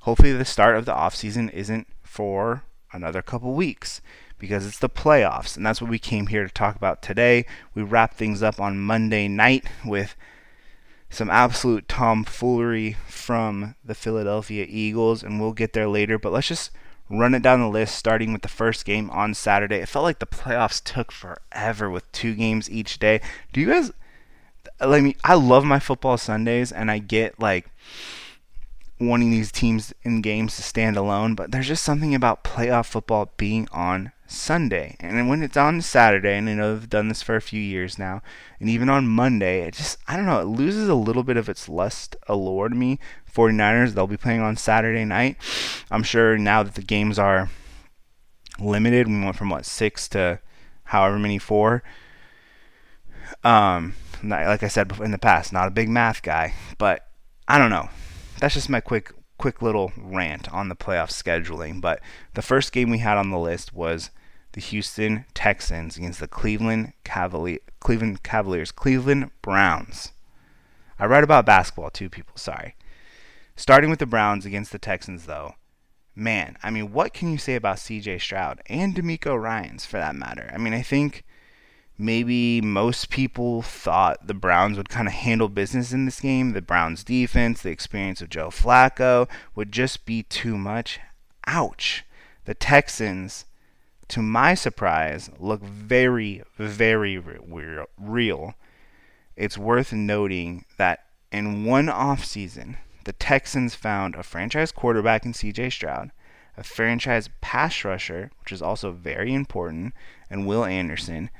hopefully 0.00 0.32
the 0.32 0.44
start 0.44 0.76
of 0.76 0.86
the 0.86 0.94
offseason 0.94 1.52
isn't 1.52 1.86
for 2.02 2.62
another 2.92 3.22
couple 3.22 3.52
weeks 3.52 4.00
because 4.38 4.66
it's 4.66 4.78
the 4.78 4.88
playoffs, 4.88 5.56
and 5.56 5.64
that's 5.64 5.80
what 5.80 5.90
we 5.90 5.98
came 5.98 6.26
here 6.26 6.46
to 6.46 6.52
talk 6.52 6.76
about 6.76 7.02
today. 7.02 7.46
We 7.74 7.82
wrap 7.82 8.14
things 8.14 8.42
up 8.42 8.60
on 8.60 8.78
Monday 8.78 9.28
night 9.28 9.64
with 9.84 10.14
some 11.10 11.30
absolute 11.30 11.88
tomfoolery 11.88 12.96
from 13.08 13.74
the 13.84 13.94
Philadelphia 13.94 14.66
Eagles, 14.68 15.22
and 15.22 15.40
we'll 15.40 15.52
get 15.52 15.72
there 15.72 15.88
later. 15.88 16.18
But 16.18 16.32
let's 16.32 16.48
just 16.48 16.70
run 17.08 17.34
it 17.34 17.42
down 17.42 17.60
the 17.60 17.68
list, 17.68 17.96
starting 17.96 18.32
with 18.32 18.42
the 18.42 18.48
first 18.48 18.84
game 18.84 19.10
on 19.10 19.34
Saturday. 19.34 19.76
It 19.76 19.88
felt 19.88 20.02
like 20.02 20.18
the 20.18 20.26
playoffs 20.26 20.82
took 20.82 21.12
forever 21.12 21.88
with 21.88 22.10
two 22.12 22.34
games 22.34 22.70
each 22.70 22.98
day. 22.98 23.20
Do 23.52 23.60
you 23.60 23.68
guys? 23.68 23.92
Let 24.80 25.02
me. 25.02 25.16
I 25.24 25.34
love 25.34 25.64
my 25.64 25.78
football 25.78 26.18
Sundays, 26.18 26.72
and 26.72 26.90
I 26.90 26.98
get 26.98 27.38
like 27.40 27.68
wanting 28.98 29.30
these 29.30 29.52
teams 29.52 29.92
in 30.02 30.22
games 30.22 30.56
to 30.56 30.62
stand 30.62 30.96
alone, 30.96 31.34
but 31.34 31.50
there's 31.50 31.68
just 31.68 31.84
something 31.84 32.14
about 32.14 32.44
playoff 32.44 32.86
football 32.86 33.32
being 33.36 33.68
on 33.72 34.12
Sunday. 34.26 34.96
And 35.00 35.28
when 35.28 35.42
it's 35.42 35.56
on 35.56 35.82
Saturday, 35.82 36.36
and 36.36 36.48
I 36.48 36.54
know 36.54 36.72
I've 36.72 36.88
done 36.88 37.08
this 37.08 37.22
for 37.22 37.36
a 37.36 37.42
few 37.42 37.60
years 37.60 37.98
now, 37.98 38.22
and 38.58 38.68
even 38.68 38.88
on 38.88 39.06
Monday, 39.06 39.62
it 39.62 39.74
just, 39.74 39.98
I 40.08 40.16
don't 40.16 40.26
know, 40.26 40.40
it 40.40 40.46
loses 40.46 40.88
a 40.88 40.94
little 40.94 41.22
bit 41.22 41.36
of 41.36 41.48
its 41.48 41.68
lust 41.68 42.16
allure 42.26 42.68
to 42.68 42.74
me. 42.74 42.98
49ers, 43.32 43.92
they'll 43.92 44.06
be 44.06 44.16
playing 44.16 44.40
on 44.40 44.56
Saturday 44.56 45.04
night. 45.04 45.36
I'm 45.90 46.02
sure 46.02 46.38
now 46.38 46.62
that 46.62 46.74
the 46.74 46.82
games 46.82 47.18
are 47.18 47.50
limited, 48.58 49.08
we 49.08 49.22
went 49.22 49.36
from 49.36 49.50
what, 49.50 49.66
six 49.66 50.08
to 50.08 50.40
however 50.84 51.18
many, 51.18 51.38
four. 51.38 51.82
Um, 53.44 53.94
like 54.22 54.62
I 54.62 54.68
said 54.68 54.88
before 54.88 55.04
in 55.04 55.10
the 55.10 55.18
past, 55.18 55.52
not 55.52 55.68
a 55.68 55.72
big 55.72 55.88
math 55.88 56.22
guy, 56.22 56.54
but 56.78 57.06
I 57.46 57.58
don't 57.58 57.70
know. 57.70 57.90
That's 58.38 58.54
just 58.54 58.68
my 58.68 58.80
quick 58.80 59.12
quick 59.38 59.60
little 59.60 59.92
rant 59.96 60.52
on 60.52 60.68
the 60.68 60.76
playoff 60.76 61.10
scheduling. 61.10 61.80
But 61.80 62.00
the 62.34 62.42
first 62.42 62.72
game 62.72 62.90
we 62.90 62.98
had 62.98 63.18
on 63.18 63.30
the 63.30 63.38
list 63.38 63.74
was 63.74 64.10
the 64.52 64.60
Houston 64.60 65.26
Texans 65.34 65.96
against 65.96 66.20
the 66.20 66.28
Cleveland 66.28 66.94
Cavalier, 67.04 67.58
Cleveland 67.80 68.22
Cavaliers, 68.22 68.72
Cleveland 68.72 69.30
Browns. 69.42 70.12
I 70.98 71.06
write 71.06 71.24
about 71.24 71.44
basketball 71.44 71.90
too, 71.90 72.08
people. 72.08 72.36
Sorry. 72.36 72.74
Starting 73.54 73.90
with 73.90 73.98
the 73.98 74.06
Browns 74.06 74.46
against 74.46 74.72
the 74.72 74.78
Texans, 74.78 75.26
though, 75.26 75.54
man, 76.14 76.56
I 76.62 76.70
mean, 76.70 76.92
what 76.92 77.12
can 77.12 77.30
you 77.30 77.38
say 77.38 77.54
about 77.54 77.78
C.J. 77.78 78.18
Stroud 78.18 78.62
and 78.66 78.94
DeMeco 78.94 79.40
Ryans 79.40 79.84
for 79.84 79.98
that 79.98 80.16
matter? 80.16 80.50
I 80.54 80.58
mean, 80.58 80.72
I 80.72 80.82
think 80.82 81.24
maybe 81.98 82.60
most 82.60 83.10
people 83.10 83.62
thought 83.62 84.26
the 84.26 84.34
Browns 84.34 84.76
would 84.76 84.88
kind 84.88 85.08
of 85.08 85.14
handle 85.14 85.48
business 85.48 85.92
in 85.92 86.04
this 86.04 86.20
game. 86.20 86.52
The 86.52 86.62
Browns 86.62 87.04
defense, 87.04 87.62
the 87.62 87.70
experience 87.70 88.20
of 88.20 88.28
Joe 88.28 88.48
Flacco 88.48 89.28
would 89.54 89.72
just 89.72 90.06
be 90.06 90.22
too 90.22 90.58
much. 90.58 91.00
Ouch. 91.46 92.04
The 92.44 92.54
Texans 92.54 93.46
to 94.08 94.22
my 94.22 94.54
surprise, 94.54 95.30
look 95.38 95.62
very, 95.62 96.42
very 96.58 97.18
real. 97.98 98.54
It's 99.36 99.58
worth 99.58 99.92
noting 99.92 100.64
that 100.78 101.04
in 101.32 101.64
one 101.64 101.86
offseason, 101.86 102.76
the 103.04 103.12
Texans 103.12 103.74
found 103.74 104.14
a 104.14 104.22
franchise 104.22 104.72
quarterback 104.72 105.24
in 105.24 105.32
CJ 105.32 105.72
Stroud, 105.72 106.10
a 106.56 106.62
franchise 106.62 107.28
pass 107.40 107.84
rusher, 107.84 108.30
which 108.40 108.52
is 108.52 108.62
also 108.62 108.92
very 108.92 109.34
important, 109.34 109.92
and 110.30 110.46
Will 110.46 110.64
Anderson, 110.64 111.30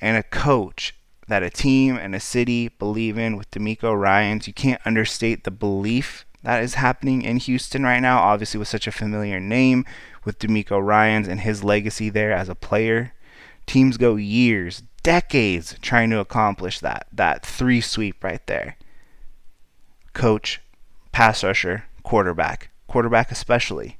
and 0.00 0.16
a 0.16 0.22
coach 0.22 0.94
that 1.28 1.42
a 1.42 1.50
team 1.50 1.96
and 1.96 2.14
a 2.14 2.20
city 2.20 2.68
believe 2.68 3.18
in 3.18 3.36
with 3.36 3.50
DeMeco 3.50 3.98
Ryans. 3.98 4.46
You 4.46 4.52
can't 4.52 4.80
understate 4.84 5.44
the 5.44 5.50
belief 5.50 6.24
that 6.42 6.62
is 6.62 6.74
happening 6.74 7.22
in 7.22 7.38
Houston 7.38 7.82
right 7.82 7.98
now, 7.98 8.20
obviously 8.20 8.58
with 8.58 8.68
such 8.68 8.86
a 8.86 8.92
familiar 8.92 9.40
name, 9.40 9.84
with 10.24 10.38
DeMeco 10.38 10.80
Ryans 10.84 11.26
and 11.26 11.40
his 11.40 11.64
legacy 11.64 12.08
there 12.08 12.32
as 12.32 12.48
a 12.48 12.54
player. 12.54 13.12
Teams 13.66 13.96
go 13.96 14.14
years, 14.14 14.84
decades 15.02 15.76
trying 15.82 16.10
to 16.10 16.20
accomplish 16.20 16.78
that. 16.78 17.08
That 17.12 17.44
three 17.44 17.80
sweep 17.80 18.22
right 18.22 18.46
there. 18.46 18.76
Coach, 20.12 20.60
pass 21.10 21.42
rusher, 21.42 21.86
quarterback. 22.04 22.70
Quarterback 22.86 23.32
especially 23.32 23.98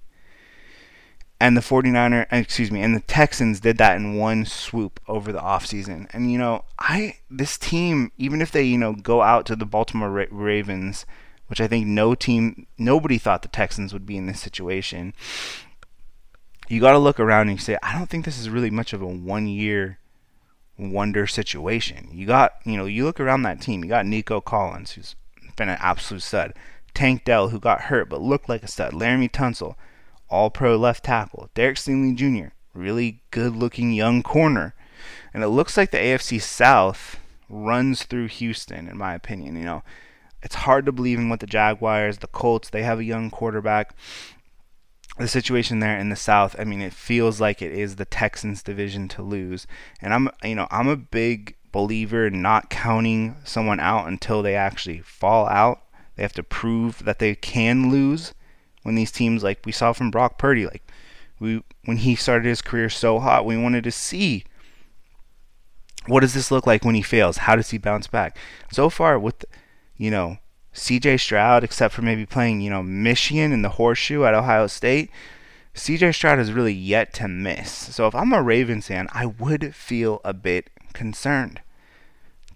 and 1.38 1.56
the 1.56 1.60
49er 1.60 2.26
excuse 2.30 2.70
me 2.70 2.80
and 2.82 2.96
the 2.96 3.00
Texans 3.00 3.60
did 3.60 3.78
that 3.78 3.96
in 3.96 4.16
one 4.16 4.44
swoop 4.46 5.00
over 5.06 5.32
the 5.32 5.38
offseason. 5.38 6.08
And 6.12 6.32
you 6.32 6.38
know, 6.38 6.64
I 6.78 7.18
this 7.30 7.58
team 7.58 8.12
even 8.16 8.40
if 8.40 8.50
they, 8.50 8.62
you 8.62 8.78
know, 8.78 8.94
go 8.94 9.22
out 9.22 9.46
to 9.46 9.56
the 9.56 9.66
Baltimore 9.66 10.10
Ra- 10.10 10.24
Ravens, 10.30 11.04
which 11.48 11.60
I 11.60 11.66
think 11.66 11.86
no 11.86 12.14
team 12.14 12.66
nobody 12.78 13.18
thought 13.18 13.42
the 13.42 13.48
Texans 13.48 13.92
would 13.92 14.06
be 14.06 14.16
in 14.16 14.26
this 14.26 14.40
situation. 14.40 15.14
You 16.68 16.80
got 16.80 16.92
to 16.92 16.98
look 16.98 17.20
around 17.20 17.48
and 17.48 17.60
say, 17.60 17.78
I 17.82 17.96
don't 17.96 18.10
think 18.10 18.24
this 18.24 18.38
is 18.38 18.50
really 18.50 18.70
much 18.70 18.92
of 18.92 19.00
a 19.00 19.06
one 19.06 19.46
year 19.46 19.98
wonder 20.78 21.26
situation. 21.26 22.08
You 22.12 22.26
got, 22.26 22.54
you 22.64 22.76
know, 22.76 22.86
you 22.86 23.04
look 23.04 23.20
around 23.20 23.42
that 23.42 23.60
team. 23.60 23.84
You 23.84 23.88
got 23.88 24.06
Nico 24.06 24.40
Collins, 24.40 24.92
who's 24.92 25.14
been 25.56 25.68
an 25.68 25.78
absolute 25.80 26.22
stud. 26.22 26.54
Tank 26.94 27.24
Dell, 27.24 27.50
who 27.50 27.60
got 27.60 27.82
hurt 27.82 28.08
but 28.08 28.20
looked 28.20 28.48
like 28.48 28.62
a 28.62 28.68
stud. 28.68 28.92
Laremy 28.92 29.30
Tunsil, 29.30 29.74
all 30.28 30.50
pro 30.50 30.76
left 30.76 31.04
tackle. 31.04 31.50
Derek 31.54 31.76
Stingley 31.76 32.14
Jr., 32.14 32.52
really 32.74 33.22
good 33.30 33.56
looking 33.56 33.92
young 33.92 34.22
corner. 34.22 34.74
And 35.32 35.42
it 35.42 35.48
looks 35.48 35.76
like 35.76 35.90
the 35.90 35.98
AFC 35.98 36.40
South 36.40 37.18
runs 37.48 38.04
through 38.04 38.28
Houston, 38.28 38.88
in 38.88 38.96
my 38.96 39.14
opinion. 39.14 39.56
You 39.56 39.64
know, 39.64 39.82
it's 40.42 40.54
hard 40.54 40.86
to 40.86 40.92
believe 40.92 41.18
in 41.18 41.28
what 41.28 41.40
the 41.40 41.46
Jaguars, 41.46 42.18
the 42.18 42.26
Colts, 42.26 42.70
they 42.70 42.82
have 42.82 42.98
a 42.98 43.04
young 43.04 43.30
quarterback. 43.30 43.94
The 45.18 45.28
situation 45.28 45.80
there 45.80 45.98
in 45.98 46.10
the 46.10 46.16
South, 46.16 46.54
I 46.58 46.64
mean, 46.64 46.82
it 46.82 46.92
feels 46.92 47.40
like 47.40 47.62
it 47.62 47.72
is 47.72 47.96
the 47.96 48.04
Texans 48.04 48.62
division 48.62 49.08
to 49.08 49.22
lose. 49.22 49.66
And 50.02 50.12
I'm, 50.12 50.28
you 50.44 50.54
know, 50.54 50.66
I'm 50.70 50.88
a 50.88 50.96
big 50.96 51.56
believer 51.72 52.26
in 52.26 52.42
not 52.42 52.68
counting 52.68 53.36
someone 53.44 53.80
out 53.80 54.08
until 54.08 54.42
they 54.42 54.54
actually 54.54 55.00
fall 55.00 55.48
out. 55.48 55.82
They 56.16 56.22
have 56.22 56.34
to 56.34 56.42
prove 56.42 57.04
that 57.04 57.18
they 57.18 57.34
can 57.34 57.90
lose 57.90 58.34
when 58.86 58.94
these 58.94 59.10
teams 59.10 59.42
like 59.42 59.58
we 59.66 59.72
saw 59.72 59.92
from 59.92 60.12
Brock 60.12 60.38
Purdy, 60.38 60.64
like 60.64 60.88
we 61.40 61.60
when 61.86 61.96
he 61.96 62.14
started 62.14 62.46
his 62.46 62.62
career 62.62 62.88
so 62.88 63.18
hot, 63.18 63.44
we 63.44 63.56
wanted 63.56 63.82
to 63.82 63.90
see 63.90 64.44
what 66.06 66.20
does 66.20 66.34
this 66.34 66.52
look 66.52 66.68
like 66.68 66.84
when 66.84 66.94
he 66.94 67.02
fails? 67.02 67.38
How 67.38 67.56
does 67.56 67.70
he 67.70 67.78
bounce 67.78 68.06
back? 68.06 68.38
So 68.70 68.88
far 68.88 69.18
with 69.18 69.44
you 69.96 70.12
know 70.12 70.38
CJ 70.72 71.18
Stroud, 71.18 71.64
except 71.64 71.94
for 71.94 72.02
maybe 72.02 72.24
playing 72.24 72.60
you 72.60 72.70
know 72.70 72.84
Michigan 72.84 73.50
in 73.50 73.62
the 73.62 73.70
horseshoe 73.70 74.22
at 74.22 74.34
Ohio 74.34 74.68
State, 74.68 75.10
CJ 75.74 76.14
Stroud 76.14 76.38
has 76.38 76.52
really 76.52 76.72
yet 76.72 77.12
to 77.14 77.26
miss. 77.26 77.72
So 77.72 78.06
if 78.06 78.14
I'm 78.14 78.32
a 78.32 78.40
Ravens 78.40 78.86
fan, 78.86 79.08
I 79.10 79.26
would 79.26 79.74
feel 79.74 80.20
a 80.24 80.32
bit 80.32 80.70
concerned. 80.92 81.60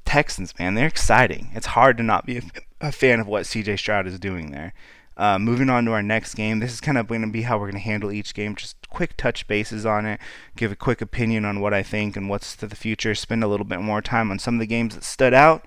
Texans, 0.04 0.56
man, 0.60 0.74
they're 0.74 0.86
exciting. 0.86 1.50
It's 1.54 1.66
hard 1.66 1.96
to 1.96 2.04
not 2.04 2.24
be 2.24 2.38
a, 2.38 2.42
a 2.80 2.92
fan 2.92 3.18
of 3.18 3.26
what 3.26 3.46
CJ 3.46 3.80
Stroud 3.80 4.06
is 4.06 4.20
doing 4.20 4.52
there. 4.52 4.74
Uh, 5.20 5.38
moving 5.38 5.68
on 5.68 5.84
to 5.84 5.92
our 5.92 6.02
next 6.02 6.34
game, 6.34 6.60
this 6.60 6.72
is 6.72 6.80
kind 6.80 6.96
of 6.96 7.06
going 7.06 7.20
to 7.20 7.26
be 7.26 7.42
how 7.42 7.58
we're 7.58 7.66
going 7.66 7.74
to 7.74 7.78
handle 7.78 8.10
each 8.10 8.32
game. 8.32 8.54
Just 8.54 8.88
quick 8.88 9.18
touch 9.18 9.46
bases 9.46 9.84
on 9.84 10.06
it, 10.06 10.18
give 10.56 10.72
a 10.72 10.76
quick 10.76 11.02
opinion 11.02 11.44
on 11.44 11.60
what 11.60 11.74
I 11.74 11.82
think 11.82 12.16
and 12.16 12.26
what's 12.26 12.56
to 12.56 12.66
the 12.66 12.74
future. 12.74 13.14
Spend 13.14 13.44
a 13.44 13.46
little 13.46 13.66
bit 13.66 13.82
more 13.82 14.00
time 14.00 14.30
on 14.30 14.38
some 14.38 14.54
of 14.54 14.60
the 14.60 14.66
games 14.66 14.94
that 14.94 15.04
stood 15.04 15.34
out. 15.34 15.66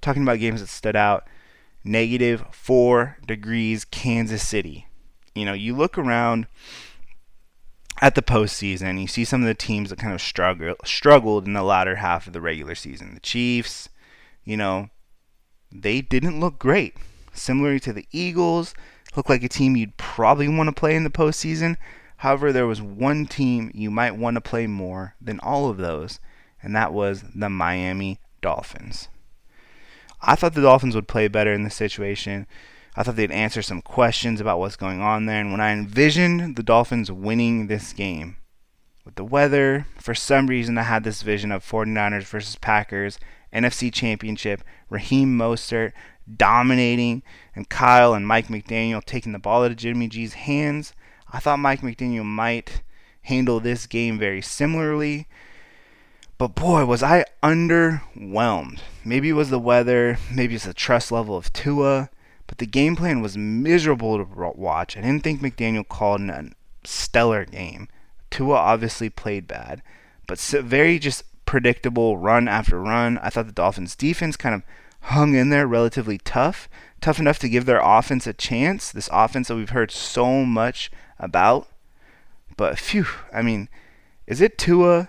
Talking 0.00 0.22
about 0.22 0.38
games 0.38 0.60
that 0.60 0.68
stood 0.68 0.94
out, 0.94 1.26
negative 1.82 2.44
four 2.52 3.18
degrees, 3.26 3.84
Kansas 3.84 4.46
City. 4.46 4.86
You 5.34 5.46
know, 5.46 5.52
you 5.52 5.74
look 5.74 5.98
around 5.98 6.46
at 8.00 8.14
the 8.14 8.22
postseason, 8.22 9.00
you 9.00 9.08
see 9.08 9.24
some 9.24 9.40
of 9.42 9.48
the 9.48 9.54
teams 9.54 9.90
that 9.90 9.98
kind 9.98 10.14
of 10.14 10.22
struggle 10.22 10.76
struggled 10.84 11.48
in 11.48 11.54
the 11.54 11.64
latter 11.64 11.96
half 11.96 12.28
of 12.28 12.34
the 12.34 12.40
regular 12.40 12.76
season. 12.76 13.14
The 13.14 13.20
Chiefs, 13.20 13.88
you 14.44 14.56
know, 14.56 14.90
they 15.72 16.02
didn't 16.02 16.38
look 16.38 16.60
great. 16.60 16.94
Similarly 17.32 17.80
to 17.80 17.92
the 17.92 18.06
Eagles, 18.12 18.74
looked 19.16 19.30
like 19.30 19.42
a 19.42 19.48
team 19.48 19.76
you'd 19.76 19.96
probably 19.96 20.48
want 20.48 20.68
to 20.68 20.72
play 20.72 20.94
in 20.94 21.04
the 21.04 21.10
postseason. 21.10 21.76
However, 22.18 22.52
there 22.52 22.66
was 22.66 22.80
one 22.80 23.26
team 23.26 23.70
you 23.74 23.90
might 23.90 24.16
want 24.16 24.36
to 24.36 24.40
play 24.40 24.66
more 24.66 25.14
than 25.20 25.40
all 25.40 25.68
of 25.68 25.78
those, 25.78 26.20
and 26.62 26.74
that 26.76 26.92
was 26.92 27.24
the 27.34 27.50
Miami 27.50 28.20
Dolphins. 28.40 29.08
I 30.20 30.36
thought 30.36 30.54
the 30.54 30.62
Dolphins 30.62 30.94
would 30.94 31.08
play 31.08 31.26
better 31.28 31.52
in 31.52 31.64
this 31.64 31.74
situation. 31.74 32.46
I 32.94 33.02
thought 33.02 33.16
they'd 33.16 33.32
answer 33.32 33.62
some 33.62 33.82
questions 33.82 34.40
about 34.40 34.60
what's 34.60 34.76
going 34.76 35.00
on 35.00 35.26
there. 35.26 35.40
And 35.40 35.50
when 35.50 35.60
I 35.60 35.72
envisioned 35.72 36.56
the 36.56 36.62
Dolphins 36.62 37.10
winning 37.10 37.66
this 37.66 37.92
game, 37.92 38.36
with 39.04 39.16
the 39.16 39.24
weather, 39.24 39.86
for 39.98 40.14
some 40.14 40.46
reason 40.46 40.78
I 40.78 40.82
had 40.82 41.02
this 41.02 41.22
vision 41.22 41.50
of 41.50 41.64
49ers 41.68 42.24
versus 42.24 42.56
Packers, 42.56 43.18
NFC 43.52 43.92
Championship, 43.92 44.62
Raheem 44.88 45.36
Mostert 45.36 45.92
dominating, 46.36 47.22
and 47.54 47.68
Kyle 47.68 48.14
and 48.14 48.26
Mike 48.26 48.48
McDaniel 48.48 49.04
taking 49.04 49.32
the 49.32 49.38
ball 49.38 49.64
out 49.64 49.70
of 49.70 49.76
Jimmy 49.76 50.08
G's 50.08 50.34
hands. 50.34 50.92
I 51.32 51.38
thought 51.38 51.58
Mike 51.58 51.80
McDaniel 51.80 52.24
might 52.24 52.82
handle 53.22 53.60
this 53.60 53.86
game 53.86 54.18
very 54.18 54.42
similarly. 54.42 55.26
But 56.38 56.54
boy, 56.54 56.84
was 56.84 57.02
I 57.02 57.24
underwhelmed. 57.42 58.80
Maybe 59.04 59.28
it 59.28 59.34
was 59.34 59.50
the 59.50 59.58
weather, 59.58 60.18
maybe 60.32 60.56
it's 60.56 60.64
the 60.64 60.74
trust 60.74 61.12
level 61.12 61.36
of 61.36 61.52
Tua, 61.52 62.10
but 62.46 62.58
the 62.58 62.66
game 62.66 62.96
plan 62.96 63.22
was 63.22 63.36
miserable 63.36 64.18
to 64.18 64.52
watch. 64.56 64.96
I 64.96 65.02
didn't 65.02 65.22
think 65.22 65.40
McDaniel 65.40 65.86
called 65.86 66.20
a 66.22 66.50
stellar 66.84 67.44
game. 67.44 67.88
Tua 68.30 68.56
obviously 68.56 69.08
played 69.08 69.46
bad, 69.46 69.82
but 70.26 70.38
very 70.40 70.98
just 70.98 71.24
predictable 71.46 72.18
run 72.18 72.48
after 72.48 72.80
run. 72.80 73.18
I 73.18 73.30
thought 73.30 73.46
the 73.46 73.52
Dolphins' 73.52 73.94
defense 73.94 74.36
kind 74.36 74.54
of 74.54 74.62
hung 75.02 75.34
in 75.34 75.50
there 75.50 75.66
relatively 75.66 76.18
tough, 76.18 76.68
tough 77.00 77.18
enough 77.18 77.38
to 77.40 77.48
give 77.48 77.66
their 77.66 77.80
offense 77.82 78.26
a 78.26 78.32
chance. 78.32 78.90
This 78.90 79.08
offense 79.12 79.48
that 79.48 79.56
we've 79.56 79.70
heard 79.70 79.90
so 79.90 80.44
much 80.44 80.90
about. 81.18 81.68
But 82.56 82.78
phew, 82.78 83.06
I 83.32 83.42
mean, 83.42 83.68
is 84.26 84.40
it 84.40 84.58
Tua? 84.58 85.08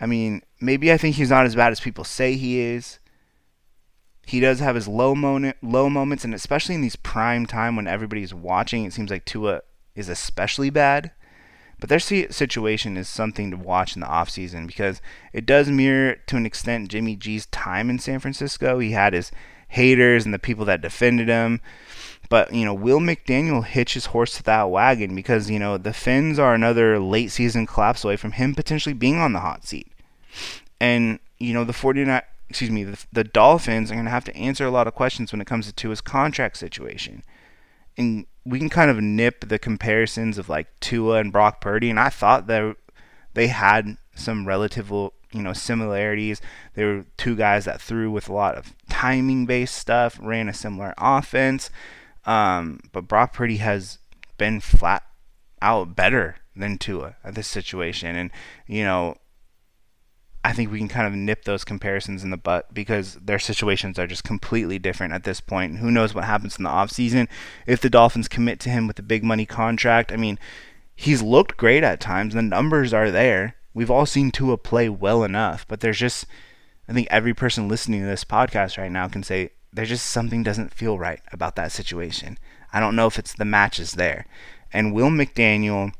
I 0.00 0.06
mean, 0.06 0.42
maybe 0.60 0.92
I 0.92 0.96
think 0.96 1.16
he's 1.16 1.30
not 1.30 1.46
as 1.46 1.54
bad 1.54 1.72
as 1.72 1.80
people 1.80 2.04
say 2.04 2.34
he 2.34 2.60
is. 2.60 2.98
He 4.26 4.40
does 4.40 4.60
have 4.60 4.76
his 4.76 4.88
low 4.88 5.14
moment, 5.14 5.56
low 5.62 5.90
moments, 5.90 6.24
and 6.24 6.34
especially 6.34 6.74
in 6.74 6.82
these 6.82 6.96
prime 6.96 7.46
time 7.46 7.76
when 7.76 7.86
everybody's 7.86 8.32
watching, 8.32 8.84
it 8.84 8.92
seems 8.92 9.10
like 9.10 9.24
Tua 9.24 9.62
is 9.94 10.08
especially 10.08 10.70
bad. 10.70 11.10
But 11.80 11.88
their 11.88 11.98
situation 11.98 12.96
is 12.96 13.08
something 13.08 13.50
to 13.50 13.56
watch 13.56 13.96
in 13.96 14.00
the 14.00 14.06
offseason 14.06 14.66
because 14.66 15.00
it 15.32 15.46
does 15.46 15.70
mirror 15.70 16.16
to 16.26 16.36
an 16.36 16.46
extent 16.46 16.90
Jimmy 16.90 17.16
G's 17.16 17.46
time 17.46 17.88
in 17.88 17.98
San 17.98 18.20
Francisco. 18.20 18.78
He 18.78 18.92
had 18.92 19.14
his 19.14 19.32
haters 19.68 20.24
and 20.24 20.34
the 20.34 20.38
people 20.38 20.64
that 20.66 20.82
defended 20.82 21.28
him. 21.28 21.60
But, 22.28 22.52
you 22.52 22.64
know, 22.64 22.74
will 22.74 23.00
McDaniel 23.00 23.64
hitch 23.64 23.94
his 23.94 24.06
horse 24.06 24.36
to 24.36 24.42
that 24.44 24.70
wagon 24.70 25.16
because, 25.16 25.50
you 25.50 25.58
know, 25.58 25.78
the 25.78 25.92
Fins 25.92 26.38
are 26.38 26.54
another 26.54 27.00
late 27.00 27.32
season 27.32 27.66
collapse 27.66 28.04
away 28.04 28.16
from 28.16 28.32
him 28.32 28.54
potentially 28.54 28.92
being 28.92 29.18
on 29.18 29.32
the 29.32 29.40
hot 29.40 29.66
seat. 29.66 29.88
And, 30.80 31.18
you 31.38 31.52
know, 31.54 31.64
the 31.64 31.72
49 31.72 32.22
excuse 32.50 32.70
me, 32.70 32.82
the, 32.82 33.04
the 33.12 33.24
Dolphins 33.24 33.90
are 33.90 33.94
going 33.94 34.06
to 34.06 34.10
have 34.10 34.24
to 34.24 34.36
answer 34.36 34.66
a 34.66 34.70
lot 34.70 34.88
of 34.88 34.94
questions 34.94 35.32
when 35.32 35.40
it 35.40 35.46
comes 35.46 35.72
to 35.72 35.88
his 35.88 36.00
contract 36.00 36.56
situation. 36.56 37.22
And 37.96 38.26
we 38.44 38.58
can 38.58 38.70
kind 38.70 38.90
of 38.90 39.00
nip 39.00 39.48
the 39.48 39.58
comparisons 39.58 40.38
of 40.38 40.48
like 40.48 40.68
Tua 40.80 41.18
and 41.18 41.32
Brock 41.32 41.60
Purdy, 41.60 41.90
and 41.90 42.00
I 42.00 42.08
thought 42.08 42.46
that 42.46 42.76
they 43.34 43.48
had 43.48 43.96
some 44.14 44.46
relative, 44.46 44.90
you 44.90 45.12
know, 45.32 45.52
similarities. 45.52 46.40
They 46.74 46.84
were 46.84 47.04
two 47.16 47.36
guys 47.36 47.64
that 47.66 47.80
threw 47.80 48.10
with 48.10 48.28
a 48.28 48.32
lot 48.32 48.56
of 48.56 48.74
timing-based 48.88 49.74
stuff, 49.74 50.18
ran 50.20 50.48
a 50.48 50.54
similar 50.54 50.94
offense, 50.98 51.70
um, 52.24 52.80
but 52.92 53.08
Brock 53.08 53.32
Purdy 53.32 53.58
has 53.58 53.98
been 54.38 54.60
flat 54.60 55.02
out 55.62 55.94
better 55.94 56.36
than 56.56 56.78
Tua 56.78 57.16
at 57.22 57.34
this 57.34 57.48
situation, 57.48 58.16
and 58.16 58.30
you 58.66 58.84
know, 58.84 59.16
I 60.42 60.52
think 60.52 60.70
we 60.70 60.78
can 60.78 60.88
kind 60.88 61.06
of 61.06 61.12
nip 61.12 61.44
those 61.44 61.64
comparisons 61.64 62.24
in 62.24 62.30
the 62.30 62.36
butt 62.38 62.72
because 62.72 63.14
their 63.16 63.38
situations 63.38 63.98
are 63.98 64.06
just 64.06 64.24
completely 64.24 64.78
different 64.78 65.12
at 65.12 65.24
this 65.24 65.40
point. 65.40 65.78
Who 65.78 65.90
knows 65.90 66.14
what 66.14 66.24
happens 66.24 66.56
in 66.56 66.64
the 66.64 66.70
offseason 66.70 67.28
if 67.66 67.80
the 67.80 67.90
Dolphins 67.90 68.28
commit 68.28 68.58
to 68.60 68.70
him 68.70 68.86
with 68.86 68.98
a 68.98 69.02
big 69.02 69.22
money 69.22 69.44
contract? 69.44 70.12
I 70.12 70.16
mean, 70.16 70.38
he's 70.96 71.20
looked 71.20 71.58
great 71.58 71.84
at 71.84 72.00
times. 72.00 72.32
The 72.34 72.42
numbers 72.42 72.94
are 72.94 73.10
there. 73.10 73.56
We've 73.74 73.90
all 73.90 74.06
seen 74.06 74.30
Tua 74.30 74.56
play 74.56 74.88
well 74.88 75.24
enough, 75.24 75.66
but 75.68 75.80
there's 75.80 75.98
just 75.98 76.26
I 76.88 76.92
think 76.92 77.06
every 77.08 77.34
person 77.34 77.68
listening 77.68 78.00
to 78.00 78.06
this 78.06 78.24
podcast 78.24 78.76
right 78.76 78.90
now 78.90 79.06
can 79.06 79.22
say 79.22 79.50
there's 79.72 79.90
just 79.90 80.06
something 80.06 80.42
doesn't 80.42 80.74
feel 80.74 80.98
right 80.98 81.20
about 81.32 81.54
that 81.54 81.70
situation. 81.70 82.36
I 82.72 82.80
don't 82.80 82.96
know 82.96 83.06
if 83.06 83.18
it's 83.18 83.32
the 83.32 83.44
matches 83.44 83.92
there. 83.92 84.26
And 84.72 84.92
will 84.92 85.08
McDaniel 85.08 85.92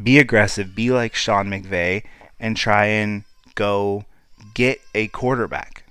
be 0.00 0.18
aggressive, 0.18 0.76
be 0.76 0.90
like 0.90 1.14
Sean 1.14 1.48
McVay, 1.48 2.04
and 2.42 2.56
try 2.56 2.86
and 2.86 3.24
go 3.54 4.04
get 4.52 4.80
a 4.94 5.08
quarterback 5.08 5.84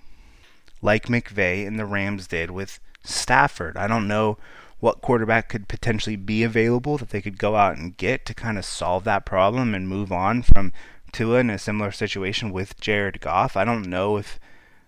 like 0.82 1.08
McVay 1.08 1.66
and 1.66 1.80
the 1.80 1.86
Rams 1.86 2.28
did 2.28 2.52
with 2.52 2.80
Stafford? 3.04 3.78
I 3.78 3.88
don't 3.88 4.08
know 4.08 4.38
what 4.82 5.02
quarterback 5.02 5.48
could 5.48 5.68
potentially 5.68 6.16
be 6.16 6.44
available 6.44 6.98
that 6.98 7.12
they 7.12 7.22
could 7.22 7.38
go 7.38 7.56
out 7.56 7.78
and 7.78 7.96
get 7.98 8.26
to 8.26 8.34
kind 8.34 8.58
of 8.58 8.66
solve 8.66 9.04
that 9.06 9.26
problem 9.26 9.74
and 9.74 9.88
move 9.88 10.12
on 10.12 10.42
from 10.42 10.74
Tua 11.12 11.40
in 11.40 11.50
a 11.50 11.58
similar 11.58 11.92
situation 11.92 12.52
with 12.52 12.80
Jared 12.82 13.22
Goff. 13.22 13.56
I 13.56 13.64
don't 13.64 13.86
know 13.86 14.18
if 14.18 14.40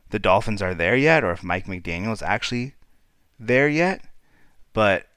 the 0.10 0.20
Dolphins 0.20 0.62
are 0.62 0.74
there 0.74 0.96
yet 0.96 1.24
or 1.24 1.32
if 1.32 1.43
Mike 1.43 1.67
McDaniel 1.67 2.12
is 2.12 2.22
actually 2.22 2.74
there 3.39 3.70
yet, 3.70 4.01
but 4.74 5.08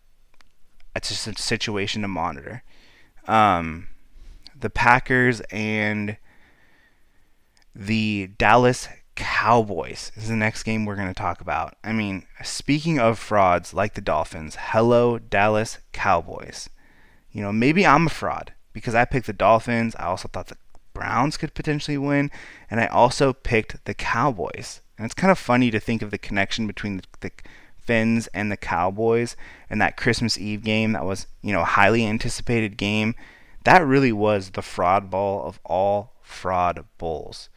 it's 0.94 1.08
just 1.08 1.26
a 1.26 1.42
situation 1.42 2.02
to 2.02 2.08
monitor. 2.08 2.62
Um, 3.26 3.88
the 4.58 4.70
Packers 4.70 5.40
and 5.50 6.16
the 7.78 8.30
Dallas 8.38 8.88
Cowboys 9.16 10.10
is 10.16 10.28
the 10.28 10.36
next 10.36 10.62
game 10.62 10.84
we're 10.84 10.96
going 10.96 11.08
to 11.08 11.14
talk 11.14 11.40
about. 11.40 11.76
I 11.84 11.92
mean, 11.92 12.26
speaking 12.42 12.98
of 12.98 13.18
frauds 13.18 13.74
like 13.74 13.94
the 13.94 14.00
Dolphins, 14.00 14.56
hello, 14.58 15.18
Dallas 15.18 15.78
Cowboys. 15.92 16.70
You 17.30 17.42
know, 17.42 17.52
maybe 17.52 17.86
I'm 17.86 18.06
a 18.06 18.10
fraud 18.10 18.54
because 18.72 18.94
I 18.94 19.04
picked 19.04 19.26
the 19.26 19.32
Dolphins. 19.32 19.94
I 19.96 20.04
also 20.04 20.28
thought 20.28 20.48
the 20.48 20.56
Browns 20.94 21.36
could 21.36 21.52
potentially 21.52 21.98
win, 21.98 22.30
and 22.70 22.80
I 22.80 22.86
also 22.86 23.34
picked 23.34 23.84
the 23.84 23.94
Cowboys. 23.94 24.80
And 24.96 25.04
it's 25.04 25.14
kind 25.14 25.30
of 25.30 25.38
funny 25.38 25.70
to 25.70 25.80
think 25.80 26.00
of 26.00 26.10
the 26.10 26.18
connection 26.18 26.66
between 26.66 26.96
the, 26.96 27.04
the 27.20 27.30
Fins 27.76 28.26
and 28.28 28.50
the 28.50 28.56
Cowboys 28.56 29.36
and 29.68 29.80
that 29.82 29.98
Christmas 29.98 30.38
Eve 30.38 30.64
game 30.64 30.92
that 30.92 31.04
was, 31.04 31.26
you 31.42 31.52
know, 31.52 31.64
highly 31.64 32.06
anticipated 32.06 32.78
game. 32.78 33.14
That 33.64 33.86
really 33.86 34.12
was 34.12 34.50
the 34.50 34.62
fraud 34.62 35.10
ball 35.10 35.44
of 35.44 35.60
all 35.64 36.14
fraud 36.22 36.84
bowls. 36.96 37.50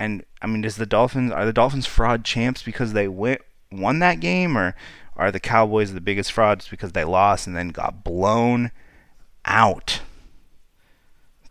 And 0.00 0.24
I 0.40 0.46
mean, 0.46 0.62
does 0.62 0.76
the 0.76 0.86
Dolphins 0.86 1.30
are 1.30 1.44
the 1.44 1.52
Dolphins 1.52 1.86
fraud 1.86 2.24
champs 2.24 2.62
because 2.62 2.94
they 2.94 3.06
went 3.06 3.42
won 3.70 3.98
that 4.00 4.18
game, 4.18 4.56
or 4.56 4.74
are 5.14 5.30
the 5.30 5.38
Cowboys 5.38 5.92
the 5.92 6.00
biggest 6.00 6.32
frauds 6.32 6.66
because 6.66 6.92
they 6.92 7.04
lost 7.04 7.46
and 7.46 7.54
then 7.54 7.68
got 7.68 8.02
blown 8.02 8.72
out? 9.44 10.00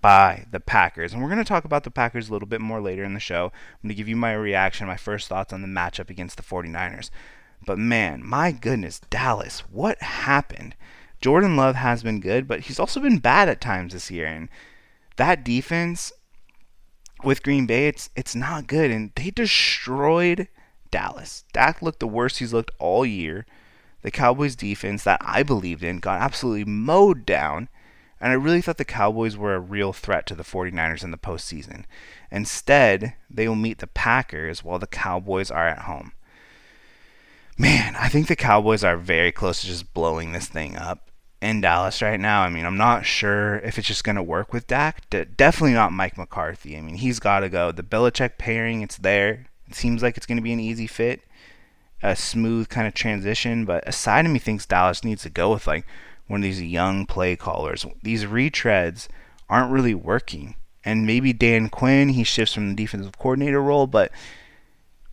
by 0.02 0.46
the 0.50 0.60
Packers. 0.62 1.12
And 1.12 1.22
we're 1.22 1.28
going 1.28 1.44
to 1.44 1.48
talk 1.48 1.66
about 1.66 1.84
the 1.84 1.92
Packers 1.92 2.30
a 2.30 2.32
little 2.32 2.48
bit 2.48 2.62
more 2.62 2.82
later 2.82 3.04
in 3.04 3.14
the 3.14 3.20
show. 3.20 3.46
I'm 3.46 3.88
going 3.88 3.90
to 3.90 3.96
give 3.96 4.08
you 4.08 4.16
my 4.16 4.34
reaction, 4.34 4.88
my 4.88 4.96
first 4.96 5.28
thoughts 5.28 5.52
on 5.52 5.62
the 5.62 5.68
matchup 5.68 6.10
against 6.10 6.38
the 6.38 6.44
49ers. 6.44 7.10
But 7.66 7.78
man, 7.78 8.26
my 8.26 8.54
goodness, 8.54 9.02
Dallas, 9.10 9.60
what 9.70 10.02
happened? 10.02 10.76
Jordan 11.20 11.58
Love 11.58 11.76
has 11.76 12.02
been 12.02 12.22
good, 12.22 12.48
but 12.48 12.62
he's 12.62 12.80
also 12.80 13.02
been 13.02 13.20
bad 13.20 13.50
at 13.50 13.60
times 13.60 13.92
this 13.92 14.10
year. 14.10 14.28
And 14.28 14.48
that 15.18 15.44
defense 15.44 16.14
with 17.24 17.44
Green 17.44 17.66
Bay, 17.66 17.88
it's 17.88 18.10
it's 18.16 18.36
not 18.36 18.68
good. 18.68 18.92
And 18.92 19.12
they 19.16 19.32
destroyed 19.32 20.48
Dallas. 20.92 21.44
Dak 21.54 21.82
looked 21.82 22.00
the 22.00 22.08
worst 22.08 22.40
he's 22.40 22.54
looked 22.54 22.72
all 22.80 23.06
year. 23.06 23.46
The 24.02 24.12
Cowboys 24.12 24.56
defense 24.56 25.04
that 25.04 25.20
I 25.22 25.44
believed 25.44 25.84
in 25.84 26.00
got 26.00 26.22
absolutely 26.22 26.66
mowed 26.66 27.26
down 27.26 27.68
and 28.22 28.32
I 28.32 28.36
really 28.36 28.62
thought 28.62 28.78
the 28.78 28.86
Cowboys 28.86 29.38
were 29.38 29.56
a 29.56 29.60
real 29.60 29.94
threat 29.94 30.26
to 30.28 30.36
the 30.36 30.44
49ers 30.44 31.04
in 31.04 31.12
the 31.12 31.18
postseason. 31.18 31.86
Instead, 32.32 33.16
they 33.30 33.48
will 33.48 33.56
meet 33.56 33.80
the 33.80 33.88
Packers 33.88 34.64
while 34.64 34.80
the 34.80 34.88
Cowboys 34.88 35.50
are 35.50 35.68
at 35.68 35.84
home. 35.84 36.12
Man, 37.58 37.96
I 37.96 38.10
think 38.10 38.28
the 38.28 38.36
Cowboys 38.36 38.84
are 38.84 38.98
very 38.98 39.32
close 39.32 39.62
to 39.62 39.68
just 39.68 39.94
blowing 39.94 40.32
this 40.32 40.48
thing 40.48 40.76
up 40.76 41.09
in 41.42 41.62
Dallas 41.62 42.02
right 42.02 42.20
now. 42.20 42.42
I 42.42 42.50
mean, 42.50 42.66
I'm 42.66 42.78
not 42.78 43.06
sure 43.06 43.58
if 43.60 43.78
it's 43.78 43.88
just 43.88 44.04
going 44.04 44.16
to 44.16 44.24
work 44.24 44.52
with 44.52 44.68
Dak. 44.68 45.10
De- 45.10 45.26
definitely 45.26 45.74
not 45.74 45.94
Mike 45.94 46.18
McCarthy. 46.18 46.78
I 46.78 46.82
mean, 46.82 46.96
he's 46.96 47.20
got 47.20 47.42
to 47.42 47.50
go. 47.50 47.72
The 47.72 47.84
Belichick 47.84 48.38
pairing, 48.38 48.82
it's 48.82 48.98
there. 48.98 49.48
It 49.68 49.76
seems 49.76 50.02
like 50.02 50.18
it's 50.18 50.26
going 50.26 50.38
to 50.38 50.44
be 50.44 50.54
an 50.54 50.60
easy 50.60 50.88
fit, 50.88 51.22
a 52.04 52.16
smooth 52.16 52.70
kind 52.70 52.88
of 52.88 52.94
transition. 52.94 53.66
But 53.66 53.88
a 53.88 53.92
side 53.92 54.26
of 54.26 54.32
me 54.32 54.40
thinks 54.40 54.66
Dallas 54.66 55.04
needs 55.04 55.24
to 55.24 55.30
go 55.30 55.54
with 55.54 55.68
like 55.68 55.86
one 56.28 56.42
of 56.42 56.44
these 56.44 56.62
young 56.62 57.06
play 57.06 57.36
callers. 57.36 57.86
These 58.04 58.26
retreads 58.26 59.08
aren't 59.50 59.72
really 59.72 59.96
working. 59.96 60.56
And 60.86 61.06
maybe 61.06 61.34
Dan 61.34 61.70
Quinn, 61.70 62.10
he 62.10 62.24
shifts 62.24 62.54
from 62.54 62.70
the 62.70 62.76
defensive 62.76 63.18
coordinator 63.18 63.62
role, 63.62 63.86
but 63.86 64.12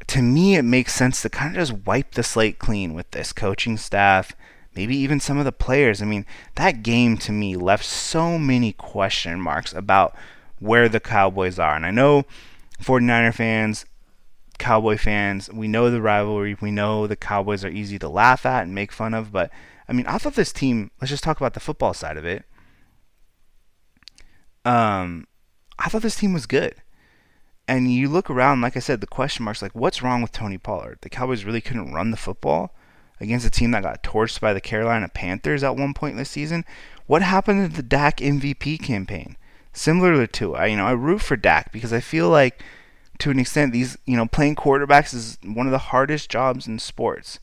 to 0.09 0.23
me, 0.23 0.57
it 0.57 0.63
makes 0.63 0.95
sense 0.95 1.23
to 1.23 1.29
kind 1.29 1.57
of 1.57 1.61
just 1.61 1.87
wipe 1.87 2.13
the 2.13 2.23
slate 2.23 2.59
clean 2.59 2.95
with 2.95 3.11
this 3.11 3.33
coaching 3.33 3.77
staff, 3.77 4.33
maybe 4.77 4.97
even 4.97 5.19
some 5.19 5.39
of 5.39 5.45
the 5.45 5.53
players. 5.53 6.03
I 6.03 6.05
mean, 6.05 6.27
that 6.55 6.83
game 6.83 7.17
to 7.19 7.33
me 7.33 7.57
left 7.57 7.85
so 7.85 8.39
many 8.39 8.73
question 8.73 9.41
marks 9.41 9.73
about 9.73 10.15
where 10.59 10.89
the 10.89 11.01
Cowboys 11.01 11.59
are. 11.59 11.75
And 11.75 11.87
I 11.87 11.91
know 11.91 12.25
49er 12.83 13.35
fans, 13.35 13.87
Cowboy 14.59 14.97
fans, 14.99 15.51
we 15.53 15.67
know 15.67 15.91
the 15.91 16.03
rivalry, 16.03 16.57
we 16.61 16.71
know 16.71 17.07
the 17.07 17.17
Cowboys 17.17 17.65
are 17.65 17.71
easy 17.71 17.99
to 17.99 18.09
laugh 18.09 18.45
at 18.47 18.63
and 18.63 18.75
make 18.75 18.93
fun 18.93 19.15
of, 19.15 19.33
but 19.33 19.51
I 19.89 19.93
mean, 19.93 20.07
I 20.07 20.19
thought 20.19 20.35
this 20.35 20.53
team. 20.53 20.91
Let's 21.01 21.11
just 21.11 21.23
talk 21.23 21.37
about 21.37 21.55
the 21.55 21.61
football 21.61 21.95
side 21.95 22.17
of 22.17 22.25
it. 22.25 22.45
Um, 24.65 25.29
I 25.79 25.89
thought 25.89 26.03
this 26.03 26.17
team 26.17 26.33
was 26.33 26.47
good. 26.47 26.75
And 27.69 27.93
you 27.93 28.09
look 28.09 28.29
around, 28.31 28.61
like 28.61 28.77
I 28.77 28.81
said, 28.81 29.01
the 29.01 29.07
question 29.07 29.45
marks 29.45 29.63
like, 29.63 29.75
what's 29.75 30.03
wrong 30.03 30.23
with 30.23 30.33
Tony 30.33 30.59
Pollard? 30.59 30.99
The 31.03 31.09
Cowboys 31.09 31.45
really 31.45 31.61
couldn't 31.61 31.93
run 31.93 32.11
the 32.11 32.17
football 32.17 32.75
against 33.21 33.47
a 33.47 33.51
team 33.51 33.71
that 33.71 33.83
got 33.83 34.03
torched 34.03 34.41
by 34.41 34.53
the 34.53 34.61
Carolina 34.61 35.09
Panthers 35.09 35.63
at 35.63 35.77
one 35.77 35.95
point 35.95 36.17
this 36.17 36.31
season. 36.31 36.65
What 37.07 37.23
happened 37.23 37.71
to 37.71 37.77
the 37.77 37.83
Dak 37.83 38.19
MVP 38.19 38.83
campaign? 38.83 39.37
Similar 39.73 40.27
to, 40.27 40.57
I 40.57 40.67
you 40.67 40.77
know, 40.77 40.87
I 40.87 40.93
root 40.93 41.21
for 41.21 41.37
Dak 41.37 41.73
because 41.73 41.93
I 41.93 42.01
feel 42.01 42.29
like, 42.29 42.63
to 43.19 43.31
an 43.31 43.39
extent, 43.39 43.73
these 43.73 43.97
you 44.05 44.17
know, 44.17 44.27
playing 44.27 44.57
quarterbacks 44.57 45.15
is 45.15 45.39
one 45.45 45.67
of 45.67 45.73
the 45.73 45.79
hardest 45.79 46.31
jobs 46.31 46.67
in 46.67 46.79
sports. 46.79 47.39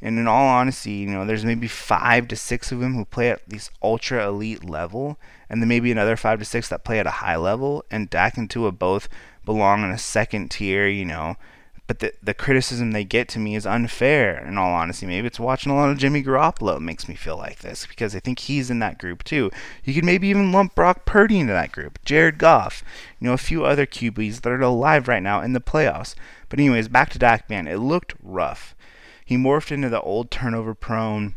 And 0.00 0.18
in 0.18 0.26
all 0.26 0.48
honesty, 0.48 0.92
you 0.92 1.06
know, 1.06 1.24
there's 1.24 1.44
maybe 1.44 1.68
five 1.68 2.26
to 2.28 2.36
six 2.36 2.72
of 2.72 2.80
them 2.80 2.94
who 2.94 3.04
play 3.04 3.30
at 3.30 3.48
this 3.48 3.70
ultra 3.82 4.26
elite 4.26 4.64
level, 4.64 5.16
and 5.48 5.62
then 5.62 5.68
maybe 5.68 5.92
another 5.92 6.16
five 6.16 6.40
to 6.40 6.44
six 6.44 6.68
that 6.68 6.82
play 6.82 6.98
at 6.98 7.06
a 7.06 7.10
high 7.10 7.36
level. 7.36 7.84
And 7.90 8.10
Dak 8.10 8.36
and 8.36 8.50
Tua 8.50 8.72
both 8.72 9.08
belong 9.44 9.84
in 9.84 9.90
a 9.90 9.98
second 9.98 10.50
tier, 10.50 10.88
you 10.88 11.04
know. 11.04 11.36
But 11.86 11.98
the 11.98 12.12
the 12.22 12.34
criticism 12.34 12.92
they 12.92 13.04
get 13.04 13.28
to 13.30 13.38
me 13.38 13.54
is 13.54 13.66
unfair. 13.66 14.44
In 14.46 14.56
all 14.56 14.72
honesty, 14.72 15.04
maybe 15.06 15.26
it's 15.26 15.40
watching 15.40 15.72
a 15.72 15.74
lot 15.74 15.90
of 15.90 15.98
Jimmy 15.98 16.22
Garoppolo 16.22 16.80
makes 16.80 17.08
me 17.08 17.14
feel 17.14 17.36
like 17.36 17.58
this 17.58 17.86
because 17.86 18.14
I 18.14 18.20
think 18.20 18.38
he's 18.38 18.70
in 18.70 18.78
that 18.78 18.98
group 18.98 19.24
too. 19.24 19.50
You 19.84 19.92
could 19.92 20.04
maybe 20.04 20.28
even 20.28 20.52
lump 20.52 20.74
Brock 20.74 21.04
Purdy 21.04 21.40
into 21.40 21.52
that 21.52 21.72
group, 21.72 21.98
Jared 22.04 22.38
Goff, 22.38 22.82
you 23.18 23.26
know, 23.26 23.34
a 23.34 23.38
few 23.38 23.64
other 23.64 23.84
QBs 23.84 24.40
that 24.40 24.52
are 24.52 24.60
alive 24.60 25.08
right 25.08 25.22
now 25.22 25.42
in 25.42 25.52
the 25.52 25.60
playoffs. 25.60 26.14
But 26.48 26.58
anyways, 26.58 26.88
back 26.88 27.10
to 27.10 27.18
Dak, 27.18 27.50
man, 27.50 27.66
it 27.66 27.78
looked 27.78 28.14
rough 28.22 28.74
he 29.32 29.38
morphed 29.38 29.72
into 29.72 29.88
the 29.88 30.00
old 30.02 30.30
turnover 30.30 30.74
prone, 30.74 31.36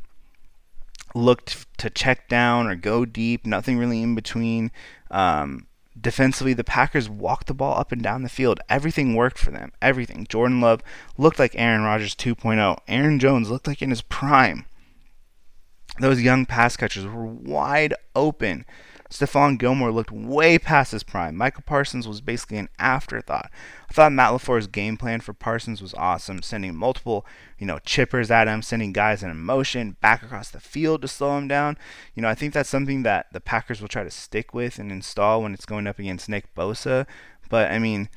looked 1.13 1.65
to 1.77 1.89
check 1.89 2.27
down 2.27 2.67
or 2.67 2.75
go 2.75 3.05
deep, 3.05 3.45
nothing 3.45 3.77
really 3.77 4.01
in 4.01 4.15
between. 4.15 4.71
Um, 5.09 5.67
defensively, 6.05 6.53
the 6.53 6.63
Packers 6.63 7.09
walked 7.09 7.47
the 7.47 7.53
ball 7.55 7.79
up 7.79 7.91
and 7.91 7.99
down 7.99 8.21
the 8.21 8.29
field. 8.29 8.59
Everything 8.69 9.15
worked 9.15 9.39
for 9.39 9.49
them. 9.49 9.71
Everything. 9.81 10.27
Jordan 10.29 10.61
Love 10.61 10.83
looked 11.17 11.39
like 11.39 11.55
Aaron 11.55 11.81
Rodgers 11.81 12.13
2.0. 12.13 12.77
Aaron 12.87 13.17
Jones 13.17 13.49
looked 13.49 13.65
like 13.65 13.81
in 13.81 13.89
his 13.89 14.03
prime. 14.03 14.65
Those 15.99 16.21
young 16.21 16.45
pass 16.45 16.77
catchers 16.77 17.05
were 17.07 17.25
wide 17.25 17.95
open. 18.15 18.65
Stephon 19.15 19.57
Gilmore 19.57 19.93
looked 19.93 20.11
way 20.11 20.59
past 20.59 20.91
his 20.91 21.03
prime. 21.03 21.37
Micah 21.37 21.61
Parsons 21.61 22.05
was 22.05 22.19
basically 22.19 22.57
an 22.57 22.67
afterthought. 22.77 23.49
I 23.89 23.93
thought 23.93 24.11
Matt 24.11 24.33
LaFleur's 24.33 24.67
game 24.67 24.97
plan 24.97 25.21
for 25.21 25.31
Parsons 25.31 25.81
was 25.81 25.93
awesome, 25.93 26.41
sending 26.41 26.75
multiple, 26.75 27.25
you 27.57 27.65
know, 27.65 27.77
chippers 27.77 28.29
at 28.29 28.49
him, 28.49 28.61
sending 28.61 28.91
guys 28.91 29.23
in 29.23 29.39
motion 29.39 29.95
back 30.01 30.21
across 30.21 30.49
the 30.49 30.59
field 30.59 31.01
to 31.01 31.07
slow 31.07 31.37
him 31.37 31.47
down. 31.47 31.77
You 32.13 32.23
know, 32.23 32.27
I 32.27 32.35
think 32.35 32.53
that's 32.53 32.67
something 32.67 33.03
that 33.03 33.27
the 33.31 33.39
Packers 33.39 33.79
will 33.79 33.87
try 33.87 34.03
to 34.03 34.11
stick 34.11 34.53
with 34.53 34.79
and 34.79 34.91
install 34.91 35.41
when 35.41 35.53
it's 35.53 35.65
going 35.65 35.87
up 35.87 35.97
against 35.97 36.27
Nick 36.27 36.53
Bosa. 36.53 37.07
But 37.49 37.71
I 37.71 37.79
mean, 37.79 38.09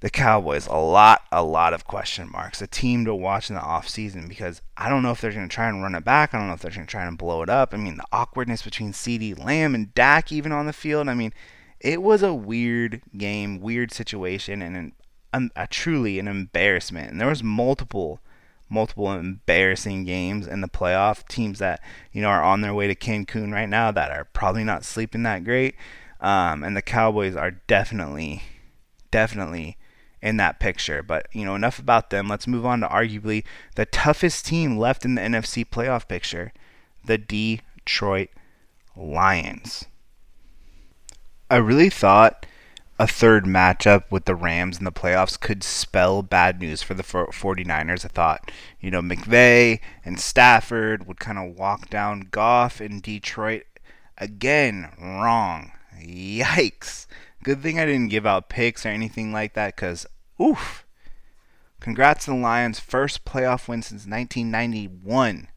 the 0.00 0.10
Cowboys, 0.10 0.66
a 0.66 0.78
lot, 0.78 1.22
a 1.30 1.42
lot 1.42 1.74
of 1.74 1.86
question 1.86 2.30
marks. 2.32 2.62
A 2.62 2.66
team 2.66 3.04
to 3.04 3.14
watch 3.14 3.50
in 3.50 3.54
the 3.54 3.60
offseason 3.60 4.28
because 4.28 4.62
I 4.76 4.88
don't 4.88 5.02
know 5.02 5.10
if 5.10 5.20
they're 5.20 5.30
going 5.30 5.48
to 5.48 5.54
try 5.54 5.68
and 5.68 5.82
run 5.82 5.94
it 5.94 6.04
back. 6.04 6.32
I 6.32 6.38
don't 6.38 6.48
know 6.48 6.54
if 6.54 6.62
they're 6.62 6.70
going 6.70 6.86
to 6.86 6.90
try 6.90 7.04
and 7.04 7.18
blow 7.18 7.42
it 7.42 7.50
up. 7.50 7.74
I 7.74 7.76
mean, 7.76 7.98
the 7.98 8.06
awkwardness 8.10 8.62
between 8.62 8.92
CeeDee 8.92 9.38
Lamb 9.38 9.74
and 9.74 9.94
Dak 9.94 10.32
even 10.32 10.52
on 10.52 10.64
the 10.64 10.72
field. 10.72 11.08
I 11.08 11.14
mean, 11.14 11.34
it 11.80 12.02
was 12.02 12.22
a 12.22 12.32
weird 12.32 13.02
game, 13.16 13.60
weird 13.60 13.92
situation, 13.92 14.62
and 14.62 14.76
an, 14.76 14.92
um, 15.34 15.50
a 15.54 15.66
truly 15.66 16.18
an 16.18 16.28
embarrassment. 16.28 17.10
And 17.10 17.20
there 17.20 17.28
was 17.28 17.42
multiple, 17.42 18.20
multiple 18.70 19.12
embarrassing 19.12 20.06
games 20.06 20.46
in 20.46 20.62
the 20.62 20.68
playoff. 20.68 21.28
Teams 21.28 21.58
that 21.58 21.82
you 22.10 22.22
know 22.22 22.28
are 22.28 22.42
on 22.42 22.62
their 22.62 22.74
way 22.74 22.86
to 22.86 22.94
Cancun 22.94 23.52
right 23.52 23.68
now 23.68 23.90
that 23.90 24.10
are 24.10 24.24
probably 24.24 24.64
not 24.64 24.84
sleeping 24.84 25.24
that 25.24 25.44
great, 25.44 25.74
um, 26.20 26.64
and 26.64 26.74
the 26.74 26.82
Cowboys 26.82 27.36
are 27.36 27.50
definitely, 27.50 28.42
definitely 29.10 29.76
in 30.22 30.36
that 30.36 30.60
picture. 30.60 31.02
But 31.02 31.28
you 31.32 31.44
know 31.44 31.54
enough 31.54 31.78
about 31.78 32.10
them. 32.10 32.28
Let's 32.28 32.46
move 32.46 32.66
on 32.66 32.80
to 32.80 32.88
arguably 32.88 33.44
the 33.74 33.86
toughest 33.86 34.46
team 34.46 34.76
left 34.76 35.04
in 35.04 35.14
the 35.14 35.22
NFC 35.22 35.64
playoff 35.64 36.08
picture, 36.08 36.52
the 37.04 37.18
Detroit 37.18 38.28
Lions. 38.96 39.86
I 41.50 41.56
really 41.56 41.90
thought 41.90 42.46
a 43.00 43.06
third 43.06 43.46
matchup 43.46 44.04
with 44.10 44.26
the 44.26 44.34
Rams 44.34 44.78
in 44.78 44.84
the 44.84 44.92
playoffs 44.92 45.40
could 45.40 45.64
spell 45.64 46.22
bad 46.22 46.60
news 46.60 46.82
for 46.82 46.92
the 46.92 47.02
49ers. 47.02 48.04
I 48.04 48.08
thought, 48.08 48.50
you 48.78 48.90
know, 48.90 49.00
McVay 49.00 49.80
and 50.04 50.20
Stafford 50.20 51.06
would 51.06 51.18
kind 51.18 51.38
of 51.38 51.56
walk 51.56 51.88
down 51.88 52.28
Goff 52.30 52.78
in 52.78 53.00
Detroit. 53.00 53.64
Again, 54.18 54.90
wrong. 55.00 55.72
Yikes. 55.98 57.06
Good 57.42 57.62
thing 57.62 57.78
I 57.78 57.86
didn't 57.86 58.10
give 58.10 58.26
out 58.26 58.48
picks 58.48 58.84
or 58.84 58.90
anything 58.90 59.32
like 59.32 59.54
that 59.54 59.76
because, 59.76 60.06
oof. 60.40 60.86
Congrats 61.80 62.26
to 62.26 62.32
the 62.32 62.36
Lions' 62.36 62.78
first 62.78 63.24
playoff 63.24 63.66
win 63.66 63.82
since 63.82 64.06
1991. 64.06 65.48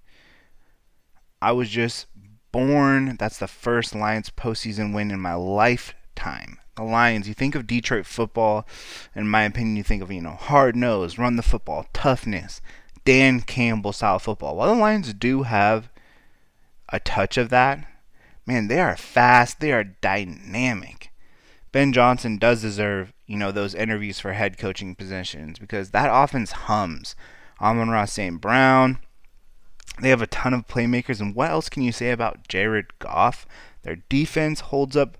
I 1.41 1.51
was 1.51 1.69
just 1.69 2.07
born. 2.53 3.17
That's 3.19 3.37
the 3.37 3.47
first 3.47 3.93
Lions 3.93 4.29
postseason 4.29 4.93
win 4.93 5.11
in 5.11 5.19
my 5.19 5.33
lifetime 5.33 6.59
the 6.75 6.83
Lions, 6.83 7.27
you 7.27 7.33
think 7.33 7.55
of 7.55 7.67
Detroit 7.67 8.05
football, 8.05 8.67
in 9.15 9.27
my 9.27 9.43
opinion, 9.43 9.75
you 9.75 9.83
think 9.83 10.01
of, 10.01 10.11
you 10.11 10.21
know, 10.21 10.31
hard 10.31 10.75
nose, 10.75 11.17
run 11.17 11.35
the 11.35 11.43
football, 11.43 11.85
toughness, 11.93 12.61
Dan 13.05 13.41
Campbell 13.41 13.93
style 13.93 14.19
football. 14.19 14.55
While 14.55 14.73
the 14.73 14.81
Lions 14.81 15.13
do 15.13 15.43
have 15.43 15.89
a 16.89 16.99
touch 16.99 17.37
of 17.37 17.49
that, 17.49 17.85
man, 18.45 18.67
they 18.67 18.79
are 18.79 18.97
fast, 18.97 19.59
they 19.59 19.71
are 19.71 19.83
dynamic. 19.83 21.02
Ben 21.73 21.91
Johnson 21.91 22.37
does 22.37 22.61
deserve, 22.61 23.11
you 23.27 23.35
know, 23.35 23.51
those 23.51 23.75
interviews 23.75 24.19
for 24.19 24.31
head 24.31 24.57
coaching 24.57 24.95
positions 24.95 25.59
because 25.59 25.89
that 25.89 26.09
offense 26.09 26.53
hums. 26.53 27.15
Amon-Ra 27.59 28.05
St. 28.05 28.39
Brown. 28.39 28.99
They 30.01 30.09
have 30.09 30.21
a 30.21 30.27
ton 30.27 30.53
of 30.53 30.67
playmakers, 30.67 31.19
and 31.19 31.35
what 31.35 31.49
else 31.51 31.69
can 31.69 31.83
you 31.83 31.91
say 31.91 32.11
about 32.11 32.47
Jared 32.47 32.97
Goff? 32.99 33.45
Their 33.83 33.97
defense 34.09 34.59
holds 34.59 34.95
up 34.95 35.17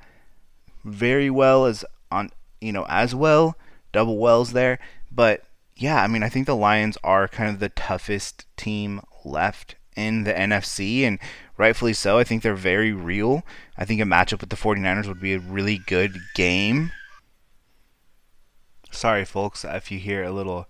very 0.84 1.30
well 1.30 1.66
as 1.66 1.86
on 2.12 2.30
you 2.60 2.72
know 2.72 2.86
as 2.89 3.16
well 3.16 3.56
double 3.92 4.18
wells 4.18 4.52
there 4.54 4.80
but 5.12 5.44
yeah 5.76 6.02
i 6.04 6.08
mean 6.08 6.24
i 6.24 6.30
think 6.30 6.46
the 6.46 6.56
lions 6.56 6.98
are 7.04 7.28
kind 7.28 7.50
of 7.50 7.60
the 7.60 7.70
toughest 7.70 8.46
team 8.58 9.02
left 9.24 9.76
in 9.96 10.24
the 10.24 10.34
nfc 10.34 11.04
and 11.04 11.20
rightfully 11.58 11.94
so. 11.94 12.18
I 12.18 12.24
think 12.24 12.42
they're 12.42 12.56
very 12.56 12.92
real. 12.92 13.44
I 13.78 13.86
think 13.86 14.02
a 14.02 14.06
matchup 14.06 14.42
with 14.42 14.50
the 14.50 14.56
49ers 14.56 15.08
would 15.08 15.22
be 15.22 15.34
a 15.34 15.39
really 15.39 15.78
good 15.78 16.18
game. 16.36 16.92
Sorry 18.92 19.26
folks 19.26 19.66
if 19.66 19.92
you 19.92 20.00
hear 20.00 20.24
a 20.24 20.32
little 20.32 20.68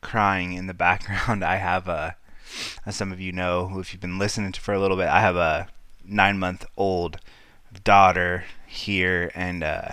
crying 0.00 0.52
in 0.52 0.66
the 0.66 0.74
background 0.86 1.42
i 1.42 1.56
have 1.56 1.88
a 1.88 2.14
as 2.84 2.94
some 2.94 3.10
of 3.10 3.18
you 3.18 3.32
know 3.32 3.78
if 3.78 3.92
you've 3.92 4.02
been 4.02 4.18
listening 4.18 4.52
to 4.52 4.60
for 4.60 4.74
a 4.74 4.78
little 4.78 4.98
bit 4.98 5.08
i 5.08 5.18
have 5.18 5.34
a 5.34 5.66
nine 6.04 6.38
month 6.38 6.66
old 6.76 7.18
daughter 7.82 8.44
here, 8.66 9.30
and 9.34 9.62
uh, 9.62 9.90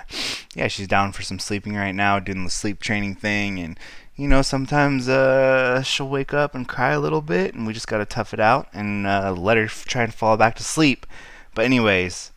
yeah, 0.56 0.68
she's 0.68 0.88
down 0.88 1.12
for 1.12 1.22
some 1.22 1.40
sleeping 1.40 1.76
right 1.76 1.94
now, 1.94 2.20
doing 2.20 2.44
the 2.44 2.50
sleep 2.50 2.80
training 2.80 3.16
thing, 3.16 3.60
and 3.60 3.80
you 4.22 4.28
know 4.28 4.44
sometimes 4.44 5.10
uh, 5.10 5.82
she'll 5.82 6.08
wake 6.08 6.32
up 6.32 6.54
and 6.54 6.68
cry 6.68 6.92
a 6.92 7.00
little 7.00 7.22
bit, 7.24 7.56
and 7.56 7.66
we 7.66 7.74
just 7.74 7.88
gotta 7.88 8.06
tough 8.06 8.36
it 8.36 8.40
out 8.40 8.68
and 8.72 9.08
uh, 9.08 9.34
let 9.36 9.58
her 9.58 9.64
f- 9.64 9.86
try 9.86 10.04
and 10.04 10.14
fall 10.14 10.38
back 10.38 10.56
to 10.58 10.64
sleep. 10.64 11.08
But 11.56 11.66
anyways, 11.66 12.32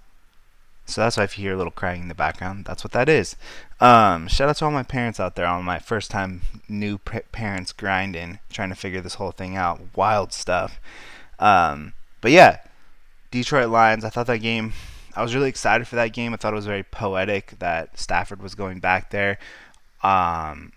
so 0.87 1.03
that's 1.03 1.19
why 1.19 1.25
if 1.25 1.37
you 1.37 1.45
hear 1.45 1.53
a 1.53 1.59
little 1.59 1.71
crying 1.71 2.01
in 2.01 2.09
the 2.09 2.15
background, 2.15 2.65
that's 2.65 2.85
what 2.85 2.93
that 2.93 3.11
is. 3.11 3.37
Um, 3.83 4.29
shout 4.29 4.49
out 4.49 4.57
to 4.57 4.65
all 4.65 4.71
my 4.71 4.83
parents 4.83 5.21
out 5.21 5.37
there 5.37 5.45
on 5.45 5.63
my 5.63 5.79
first 5.79 6.11
time 6.11 6.41
new 6.71 6.97
parents 6.97 7.73
grinding, 7.73 8.39
trying 8.49 8.71
to 8.71 8.75
figure 8.75 9.03
this 9.03 9.17
whole 9.17 9.33
thing 9.33 9.55
out. 9.55 9.79
Wild 9.95 10.33
stuff. 10.33 10.81
Um, 11.39 11.93
but 12.23 12.31
yeah, 12.31 12.61
Detroit 13.31 13.69
Lions. 13.69 14.07
I 14.07 14.09
thought 14.09 14.27
that 14.29 14.39
game 14.39 14.73
I 15.15 15.23
was 15.23 15.35
really 15.35 15.51
excited 15.51 15.87
for 15.87 15.97
that 15.97 16.15
game. 16.15 16.33
I 16.33 16.39
thought 16.39 16.55
it 16.55 16.57
was 16.57 16.65
very 16.65 16.83
poetic 16.83 17.59
that 17.59 17.99
Stafford 17.99 18.43
was 18.43 18.55
going 18.55 18.81
back 18.81 19.11
there. 19.11 19.39
Um, 20.03 20.73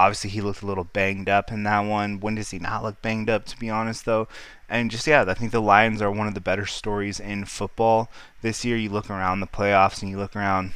obviously, 0.00 0.30
he 0.30 0.40
looked 0.40 0.62
a 0.62 0.66
little 0.66 0.84
banged 0.84 1.28
up 1.28 1.52
in 1.52 1.62
that 1.64 1.80
one. 1.80 2.20
When 2.20 2.34
does 2.34 2.50
he 2.50 2.58
not 2.58 2.82
look 2.82 3.02
banged 3.02 3.28
up, 3.28 3.44
to 3.46 3.58
be 3.58 3.68
honest, 3.70 4.04
though? 4.04 4.28
And 4.68 4.90
just, 4.90 5.06
yeah, 5.06 5.24
I 5.26 5.34
think 5.34 5.52
the 5.52 5.60
Lions 5.60 6.00
are 6.00 6.10
one 6.10 6.26
of 6.26 6.34
the 6.34 6.40
better 6.40 6.66
stories 6.66 7.20
in 7.20 7.44
football 7.44 8.10
this 8.40 8.64
year. 8.64 8.76
You 8.76 8.90
look 8.90 9.10
around 9.10 9.40
the 9.40 9.46
playoffs 9.46 10.00
and 10.00 10.10
you 10.10 10.16
look 10.16 10.34
around 10.34 10.72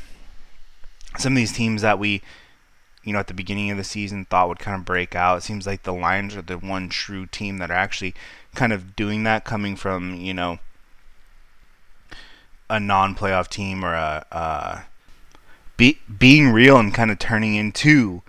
some 1.16 1.32
of 1.32 1.36
these 1.36 1.52
teams 1.52 1.82
that 1.82 1.98
we, 1.98 2.20
you 3.02 3.12
know, 3.12 3.18
at 3.18 3.28
the 3.28 3.34
beginning 3.34 3.70
of 3.70 3.76
the 3.76 3.84
season 3.84 4.24
thought 4.24 4.48
would 4.48 4.58
kind 4.58 4.78
of 4.78 4.84
break 4.84 5.14
out. 5.14 5.38
It 5.38 5.42
seems 5.42 5.66
like 5.66 5.84
the 5.84 5.92
Lions 5.92 6.36
are 6.36 6.42
the 6.42 6.58
one 6.58 6.88
true 6.88 7.26
team 7.26 7.58
that 7.58 7.70
are 7.70 7.74
actually 7.74 8.14
kind 8.54 8.72
of 8.72 8.96
doing 8.96 9.22
that, 9.22 9.44
coming 9.44 9.76
from, 9.76 10.14
you 10.16 10.34
know, 10.34 10.58
a 12.68 12.80
non-playoff 12.80 13.48
team 13.48 13.84
or 13.84 13.94
a 13.94 14.26
uh, 14.32 14.80
be, 15.76 15.98
being 16.18 16.50
real 16.50 16.78
and 16.78 16.94
kind 16.94 17.10
of 17.10 17.18
turning 17.18 17.54
into 17.54 18.22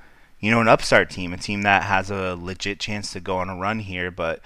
you 0.46 0.52
know 0.52 0.62
an 0.62 0.68
upstart 0.68 1.10
team, 1.10 1.34
a 1.34 1.38
team 1.38 1.64
that 1.64 1.82
has 1.86 2.12
a 2.12 2.36
legit 2.40 2.80
chance 2.80 3.12
to 3.12 3.20
go 3.20 3.38
on 3.38 3.50
a 3.50 3.56
run 3.56 3.80
here, 3.80 4.12
but 4.12 4.42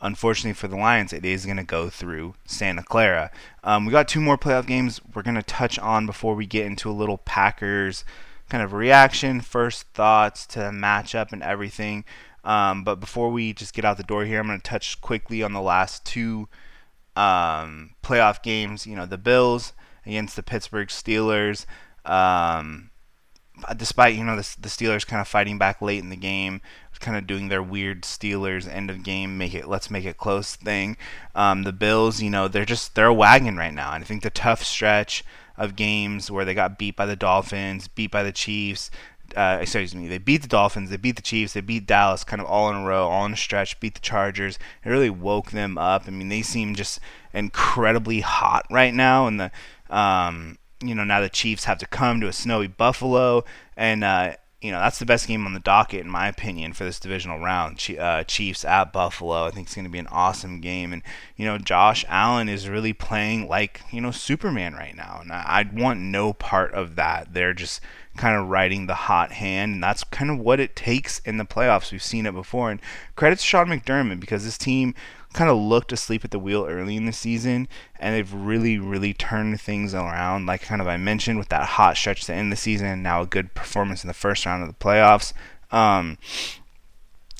unfortunately 0.00 0.52
for 0.52 0.68
the 0.68 0.76
Lions, 0.76 1.12
it 1.12 1.24
is 1.24 1.44
going 1.44 1.56
to 1.56 1.64
go 1.64 1.90
through 1.90 2.34
Santa 2.44 2.84
Clara. 2.84 3.32
Um, 3.64 3.84
we 3.84 3.90
got 3.90 4.06
two 4.06 4.20
more 4.20 4.38
playoff 4.38 4.64
games 4.64 5.00
we're 5.12 5.22
going 5.22 5.34
to 5.34 5.42
touch 5.42 5.76
on 5.80 6.06
before 6.06 6.36
we 6.36 6.46
get 6.46 6.66
into 6.66 6.88
a 6.88 6.92
little 6.92 7.18
Packers 7.18 8.04
kind 8.48 8.62
of 8.62 8.72
reaction, 8.72 9.40
first 9.40 9.88
thoughts 9.88 10.46
to 10.46 10.60
the 10.60 10.70
matchup 10.70 11.32
and 11.32 11.42
everything. 11.42 12.04
Um, 12.44 12.84
but 12.84 13.00
before 13.00 13.30
we 13.30 13.52
just 13.52 13.74
get 13.74 13.84
out 13.84 13.96
the 13.96 14.04
door 14.04 14.24
here, 14.24 14.38
I'm 14.38 14.46
going 14.46 14.60
to 14.60 14.62
touch 14.62 15.00
quickly 15.00 15.42
on 15.42 15.52
the 15.52 15.60
last 15.60 16.04
two 16.04 16.46
um, 17.16 17.96
playoff 18.04 18.40
games. 18.40 18.86
You 18.86 18.94
know, 18.94 19.06
the 19.06 19.18
Bills 19.18 19.72
against 20.06 20.36
the 20.36 20.44
Pittsburgh 20.44 20.88
Steelers. 20.88 21.66
Um, 22.04 22.90
despite 23.76 24.14
you 24.14 24.24
know 24.24 24.36
the, 24.36 24.56
the 24.60 24.68
Steelers 24.68 25.06
kind 25.06 25.20
of 25.20 25.28
fighting 25.28 25.58
back 25.58 25.80
late 25.80 26.02
in 26.02 26.10
the 26.10 26.16
game, 26.16 26.60
kind 27.04 27.16
of 27.18 27.26
doing 27.26 27.48
their 27.48 27.62
weird 27.62 28.02
Steelers 28.02 28.66
end 28.66 28.90
of 28.90 29.02
game 29.02 29.36
make 29.36 29.54
it 29.54 29.68
let's 29.68 29.90
make 29.90 30.04
it 30.04 30.16
close 30.16 30.56
thing. 30.56 30.96
Um, 31.34 31.62
the 31.62 31.72
Bills, 31.72 32.22
you 32.22 32.30
know, 32.30 32.48
they're 32.48 32.64
just 32.64 32.94
they're 32.94 33.06
a 33.06 33.14
wagon 33.14 33.56
right 33.56 33.74
now, 33.74 33.92
and 33.92 34.02
I 34.02 34.06
think 34.06 34.22
the 34.22 34.30
tough 34.30 34.64
stretch 34.64 35.22
of 35.56 35.76
games 35.76 36.30
where 36.30 36.44
they 36.44 36.54
got 36.54 36.78
beat 36.78 36.96
by 36.96 37.06
the 37.06 37.14
Dolphins, 37.14 37.86
beat 37.86 38.10
by 38.10 38.22
the 38.22 38.32
Chiefs, 38.32 38.90
uh, 39.36 39.58
excuse 39.60 39.94
me, 39.94 40.08
they 40.08 40.18
beat 40.18 40.42
the 40.42 40.48
Dolphins, 40.48 40.90
they 40.90 40.96
beat 40.96 41.16
the 41.16 41.22
Chiefs, 41.22 41.52
they 41.52 41.60
beat 41.60 41.86
Dallas, 41.86 42.24
kind 42.24 42.40
of 42.40 42.48
all 42.48 42.70
in 42.70 42.76
a 42.76 42.84
row, 42.84 43.06
all 43.06 43.26
in 43.26 43.34
a 43.34 43.36
stretch, 43.36 43.78
beat 43.78 43.94
the 43.94 44.00
Chargers. 44.00 44.58
It 44.84 44.88
really 44.88 45.10
woke 45.10 45.50
them 45.50 45.78
up. 45.78 46.04
I 46.06 46.10
mean, 46.10 46.28
they 46.28 46.42
seem 46.42 46.74
just 46.74 46.98
incredibly 47.32 48.20
hot 48.20 48.66
right 48.70 48.94
now, 48.94 49.26
and 49.26 49.38
the 49.38 49.50
um, 49.90 50.58
you 50.88 50.94
know 50.94 51.04
now 51.04 51.20
the 51.20 51.28
Chiefs 51.28 51.64
have 51.64 51.78
to 51.78 51.86
come 51.86 52.20
to 52.20 52.28
a 52.28 52.32
snowy 52.32 52.66
Buffalo, 52.66 53.44
and 53.76 54.04
uh, 54.04 54.34
you 54.60 54.72
know 54.72 54.78
that's 54.78 54.98
the 54.98 55.06
best 55.06 55.28
game 55.28 55.46
on 55.46 55.52
the 55.52 55.60
docket 55.60 56.00
in 56.00 56.10
my 56.10 56.26
opinion 56.26 56.72
for 56.72 56.84
this 56.84 56.98
divisional 56.98 57.38
round. 57.38 57.78
Uh, 57.98 58.24
Chiefs 58.24 58.64
at 58.64 58.92
Buffalo, 58.92 59.44
I 59.44 59.50
think 59.50 59.66
it's 59.66 59.74
going 59.74 59.84
to 59.84 59.90
be 59.90 59.98
an 59.98 60.06
awesome 60.06 60.60
game, 60.60 60.92
and 60.92 61.02
you 61.36 61.44
know 61.44 61.58
Josh 61.58 62.04
Allen 62.08 62.48
is 62.48 62.68
really 62.68 62.92
playing 62.92 63.46
like 63.46 63.82
you 63.92 64.00
know 64.00 64.10
Superman 64.10 64.74
right 64.74 64.96
now, 64.96 65.18
and 65.20 65.30
I, 65.30 65.62
would 65.62 65.78
want 65.78 66.00
no 66.00 66.32
part 66.32 66.72
of 66.72 66.96
that. 66.96 67.34
They're 67.34 67.52
just 67.52 67.80
kind 68.16 68.36
of 68.36 68.48
riding 68.48 68.86
the 68.86 68.94
hot 68.94 69.32
hand, 69.32 69.74
and 69.74 69.82
that's 69.82 70.04
kind 70.04 70.30
of 70.30 70.38
what 70.38 70.60
it 70.60 70.76
takes 70.76 71.18
in 71.20 71.36
the 71.36 71.44
playoffs. 71.44 71.92
We've 71.92 72.02
seen 72.02 72.26
it 72.26 72.32
before, 72.32 72.70
and 72.70 72.80
credit 73.16 73.40
to 73.40 73.44
Sean 73.44 73.66
McDermott 73.66 74.20
because 74.20 74.44
this 74.44 74.58
team 74.58 74.94
kind 75.34 75.50
of 75.50 75.58
looked 75.58 75.92
asleep 75.92 76.24
at 76.24 76.30
the 76.30 76.38
wheel 76.38 76.64
early 76.66 76.96
in 76.96 77.04
the 77.04 77.12
season, 77.12 77.68
and 77.98 78.14
they've 78.14 78.32
really, 78.32 78.78
really 78.78 79.12
turned 79.12 79.60
things 79.60 79.92
around. 79.92 80.46
Like 80.46 80.62
kind 80.62 80.80
of 80.80 80.88
I 80.88 80.96
mentioned 80.96 81.38
with 81.38 81.50
that 81.50 81.66
hot 81.70 81.96
stretch 81.96 82.24
to 82.24 82.34
end 82.34 82.50
the 82.50 82.56
season, 82.56 82.86
and 82.86 83.02
now 83.02 83.22
a 83.22 83.26
good 83.26 83.54
performance 83.54 84.02
in 84.02 84.08
the 84.08 84.14
first 84.14 84.46
round 84.46 84.62
of 84.62 84.68
the 84.68 84.74
playoffs. 84.74 85.32
Um, 85.70 86.18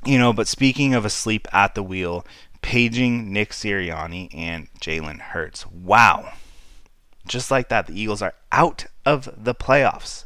you 0.05 0.19
know, 0.19 0.33
but 0.33 0.49
speaking 0.49 0.93
of 0.93 1.05
asleep 1.05 1.49
at 1.53 1.75
the 1.75 1.83
wheel, 1.83 2.27
paging 2.61 3.33
Nick 3.33 3.51
Sirianni 3.51 4.35
and 4.35 4.69
Jalen 4.81 5.21
Hurts. 5.21 5.67
Wow. 5.67 6.33
Just 7.27 7.51
like 7.51 7.69
that, 7.69 7.87
the 7.87 7.99
Eagles 7.99 8.23
are 8.23 8.35
out 8.53 8.87
of 9.07 9.29
the 9.37 9.55
playoffs. 9.55 10.25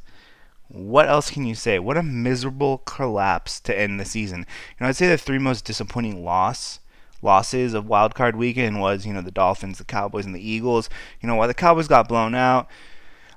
What 0.68 1.08
else 1.08 1.30
can 1.30 1.46
you 1.46 1.54
say? 1.54 1.78
What 1.78 1.96
a 1.96 2.02
miserable 2.02 2.78
collapse 2.78 3.58
to 3.60 3.78
end 3.78 3.98
the 3.98 4.04
season. 4.04 4.40
You 4.40 4.44
know, 4.80 4.86
I'd 4.88 4.96
say 4.96 5.08
the 5.08 5.18
three 5.18 5.38
most 5.38 5.64
disappointing 5.64 6.24
loss 6.24 6.80
losses 7.22 7.74
of 7.74 7.86
wild 7.86 8.14
card 8.14 8.36
weekend 8.36 8.80
was, 8.80 9.06
you 9.06 9.12
know, 9.12 9.20
the 9.20 9.30
Dolphins, 9.30 9.78
the 9.78 9.84
Cowboys, 9.84 10.26
and 10.26 10.34
the 10.34 10.46
Eagles. 10.48 10.88
You 11.20 11.28
know, 11.28 11.34
while 11.34 11.48
the 11.48 11.54
Cowboys 11.54 11.88
got 11.88 12.08
blown 12.08 12.34
out, 12.34 12.68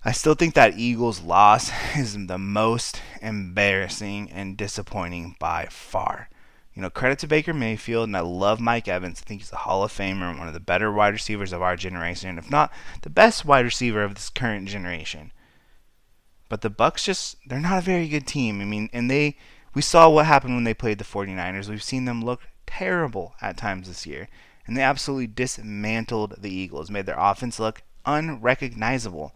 I 0.03 0.11
still 0.11 0.33
think 0.33 0.55
that 0.55 0.77
Eagles 0.77 1.21
loss 1.21 1.71
is 1.95 2.13
the 2.27 2.37
most 2.37 3.01
embarrassing 3.21 4.31
and 4.31 4.57
disappointing 4.57 5.35
by 5.39 5.67
far. 5.69 6.29
You 6.73 6.81
know, 6.81 6.89
credit 6.89 7.19
to 7.19 7.27
Baker 7.27 7.53
Mayfield, 7.53 8.07
and 8.07 8.15
I 8.15 8.21
love 8.21 8.61
Mike 8.61 8.87
Evans. 8.87 9.21
I 9.21 9.27
think 9.27 9.41
he's 9.41 9.51
a 9.51 9.57
Hall 9.57 9.83
of 9.83 9.91
Famer 9.91 10.29
and 10.29 10.39
one 10.39 10.47
of 10.47 10.53
the 10.53 10.61
better 10.61 10.91
wide 10.91 11.13
receivers 11.13 11.51
of 11.51 11.61
our 11.61 11.75
generation, 11.75 12.29
and 12.29 12.39
if 12.39 12.49
not 12.49 12.71
the 13.01 13.09
best 13.09 13.43
wide 13.43 13.65
receiver 13.65 14.03
of 14.03 14.15
this 14.15 14.29
current 14.29 14.69
generation. 14.69 15.33
But 16.47 16.61
the 16.61 16.71
Bucs 16.71 17.03
just 17.03 17.37
they're 17.45 17.59
not 17.59 17.79
a 17.79 17.81
very 17.81 18.07
good 18.07 18.25
team. 18.25 18.61
I 18.61 18.65
mean, 18.65 18.89
and 18.93 19.11
they 19.11 19.37
we 19.73 19.81
saw 19.81 20.09
what 20.09 20.25
happened 20.25 20.55
when 20.55 20.63
they 20.63 20.73
played 20.73 20.97
the 20.97 21.03
49ers. 21.03 21.69
We've 21.69 21.83
seen 21.83 22.05
them 22.05 22.23
look 22.23 22.41
terrible 22.77 23.35
at 23.41 23.57
times 23.57 23.87
this 23.87 24.05
year, 24.05 24.27
and 24.65 24.77
they 24.77 24.81
absolutely 24.81 25.27
dismantled 25.27 26.35
the 26.37 26.53
Eagles, 26.53 26.89
made 26.89 27.05
their 27.05 27.19
offense 27.19 27.59
look 27.59 27.81
unrecognizable. 28.05 29.33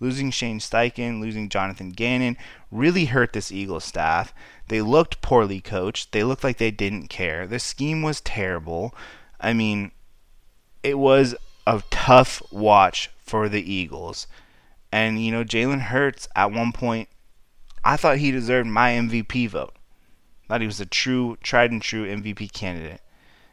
Losing 0.00 0.30
Shane 0.30 0.60
Steichen, 0.60 1.20
losing 1.20 1.48
Jonathan 1.48 1.90
Gannon 1.90 2.36
really 2.70 3.06
hurt 3.06 3.32
this 3.32 3.50
Eagles 3.50 3.84
staff. 3.84 4.32
They 4.68 4.80
looked 4.80 5.20
poorly 5.20 5.60
coached. 5.60 6.12
They 6.12 6.22
looked 6.22 6.44
like 6.44 6.58
they 6.58 6.70
didn't 6.70 7.08
care. 7.08 7.46
The 7.46 7.58
scheme 7.58 8.02
was 8.02 8.20
terrible. 8.20 8.94
I 9.40 9.52
mean, 9.52 9.90
it 10.84 10.98
was 10.98 11.34
a 11.66 11.82
tough 11.90 12.40
watch 12.52 13.10
for 13.18 13.48
the 13.48 13.72
Eagles. 13.72 14.28
And, 14.92 15.22
you 15.24 15.32
know, 15.32 15.44
Jalen 15.44 15.80
Hurts 15.80 16.28
at 16.36 16.52
one 16.52 16.72
point, 16.72 17.08
I 17.84 17.96
thought 17.96 18.18
he 18.18 18.30
deserved 18.30 18.68
my 18.68 18.92
MVP 18.92 19.48
vote. 19.50 19.74
Thought 20.48 20.62
he 20.62 20.66
was 20.66 20.80
a 20.80 20.86
true, 20.86 21.36
tried 21.42 21.70
and 21.70 21.82
true 21.82 22.06
MVP 22.06 22.52
candidate. 22.52 23.02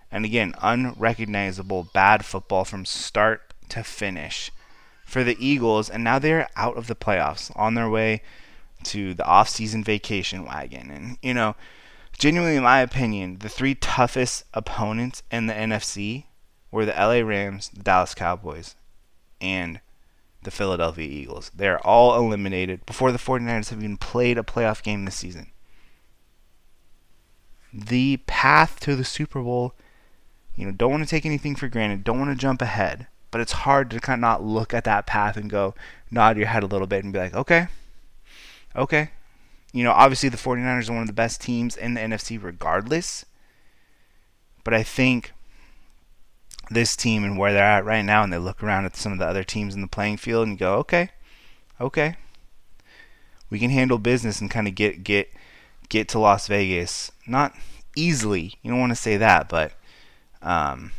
And 0.09 0.23
again, 0.23 0.55
unrecognizable 0.61 1.89
bad 1.93 2.23
football 2.23 2.63
from 2.63 2.85
start 2.85 3.53
to 3.69 3.83
finish 3.83 4.49
for 5.05 5.23
the 5.23 5.37
Eagles, 5.45 5.89
and 5.89 6.03
now 6.03 6.19
they're 6.19 6.47
out 6.55 6.77
of 6.77 6.87
the 6.87 6.95
playoffs 6.95 7.51
on 7.55 7.73
their 7.73 7.89
way 7.89 8.21
to 8.83 9.13
the 9.13 9.25
off-season 9.25 9.83
vacation 9.83 10.45
wagon. 10.45 10.89
And 10.89 11.17
you 11.21 11.33
know, 11.33 11.55
genuinely, 12.17 12.55
in 12.55 12.63
my 12.63 12.79
opinion, 12.79 13.39
the 13.39 13.49
three 13.49 13.75
toughest 13.75 14.45
opponents 14.53 15.21
in 15.29 15.47
the 15.47 15.53
NFC 15.53 16.25
were 16.71 16.85
the 16.85 16.93
LA 16.93 17.19
Rams, 17.19 17.69
the 17.69 17.83
Dallas 17.83 18.15
Cowboys, 18.15 18.75
and 19.41 19.81
the 20.43 20.51
Philadelphia 20.51 21.07
Eagles. 21.07 21.51
They're 21.53 21.85
all 21.85 22.15
eliminated 22.15 22.85
before 22.85 23.11
the 23.11 23.17
49ers 23.17 23.69
have 23.69 23.79
even 23.79 23.97
played 23.97 24.37
a 24.37 24.43
playoff 24.43 24.81
game 24.81 25.05
this 25.05 25.15
season. 25.15 25.51
The 27.75 28.17
path 28.25 28.79
to 28.81 28.95
the 28.95 29.03
Super 29.03 29.41
Bowl, 29.41 29.73
you 30.55 30.65
know, 30.65 30.71
don't 30.71 30.91
want 30.91 31.03
to 31.03 31.09
take 31.09 31.25
anything 31.25 31.55
for 31.55 31.67
granted, 31.67 32.03
don't 32.03 32.19
want 32.19 32.31
to 32.31 32.41
jump 32.41 32.61
ahead 32.61 33.07
but 33.35 33.41
it's 33.41 33.51
hard 33.51 33.91
to 33.91 33.99
kind 33.99 34.19
of 34.19 34.21
not 34.21 34.45
look 34.45 34.73
at 34.73 34.85
that 34.85 35.05
path 35.05 35.35
and 35.35 35.49
go 35.49 35.75
nod 36.09 36.37
your 36.37 36.47
head 36.47 36.63
a 36.63 36.67
little 36.67 36.87
bit 36.87 37.03
and 37.03 37.11
be 37.11 37.19
like, 37.19 37.35
okay, 37.35 37.67
okay. 38.73 39.09
You 39.73 39.83
know, 39.83 39.91
obviously 39.91 40.29
the 40.29 40.37
49ers 40.37 40.89
are 40.89 40.93
one 40.93 41.01
of 41.01 41.07
the 41.07 41.11
best 41.11 41.41
teams 41.41 41.75
in 41.75 41.95
the 41.95 41.99
NFC 41.99 42.41
regardless. 42.41 43.25
But 44.63 44.73
I 44.73 44.83
think 44.83 45.33
this 46.71 46.95
team 46.95 47.25
and 47.25 47.37
where 47.37 47.51
they're 47.51 47.61
at 47.61 47.83
right 47.83 48.03
now, 48.03 48.23
and 48.23 48.31
they 48.31 48.37
look 48.37 48.63
around 48.63 48.85
at 48.85 48.95
some 48.95 49.11
of 49.11 49.19
the 49.19 49.27
other 49.27 49.43
teams 49.43 49.75
in 49.75 49.81
the 49.81 49.87
playing 49.87 50.15
field 50.15 50.47
and 50.47 50.57
go, 50.57 50.75
okay, 50.75 51.09
okay, 51.81 52.15
we 53.49 53.59
can 53.59 53.69
handle 53.69 53.97
business 53.97 54.39
and 54.39 54.49
kind 54.49 54.69
of 54.69 54.75
get 54.75 55.03
get 55.03 55.29
get 55.89 56.07
to 56.09 56.19
Las 56.19 56.47
Vegas. 56.47 57.11
Not 57.27 57.53
easily, 57.95 58.55
you 58.61 58.71
don't 58.71 58.79
want 58.79 58.91
to 58.91 58.95
say 58.95 59.17
that, 59.17 59.49
but 59.49 59.73
um, 60.41 60.91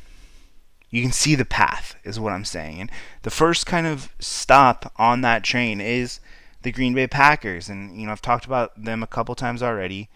you 0.91 1.03
can 1.03 1.13
see 1.13 1.35
the 1.35 1.45
path, 1.45 1.97
is 2.05 2.19
what 2.19 2.33
I'm 2.33 2.45
saying. 2.45 2.81
And 2.81 2.91
the 3.23 3.31
first 3.31 3.67
kind 3.67 3.87
of 3.87 4.11
stop 4.19 4.93
on 4.97 5.21
that 5.21 5.45
train 5.45 5.81
is 5.81 6.21
the 6.63 6.73
Green 6.73 6.95
Bay 6.95 7.07
Packers. 7.07 7.69
And, 7.69 8.01
you 8.01 8.07
know, 8.07 8.13
I've 8.13 8.23
talked 8.23 8.47
about 8.47 8.83
them 8.83 9.03
a 9.03 9.07
couple 9.07 9.35
times 9.35 9.63
already, 9.63 10.09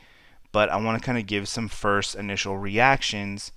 but 0.52 0.68
I 0.68 0.76
want 0.76 1.00
to 1.00 1.04
kind 1.04 1.18
of 1.18 1.26
give 1.26 1.48
some 1.48 1.68
first 1.68 2.14
initial 2.14 2.58
reactions 2.58 3.52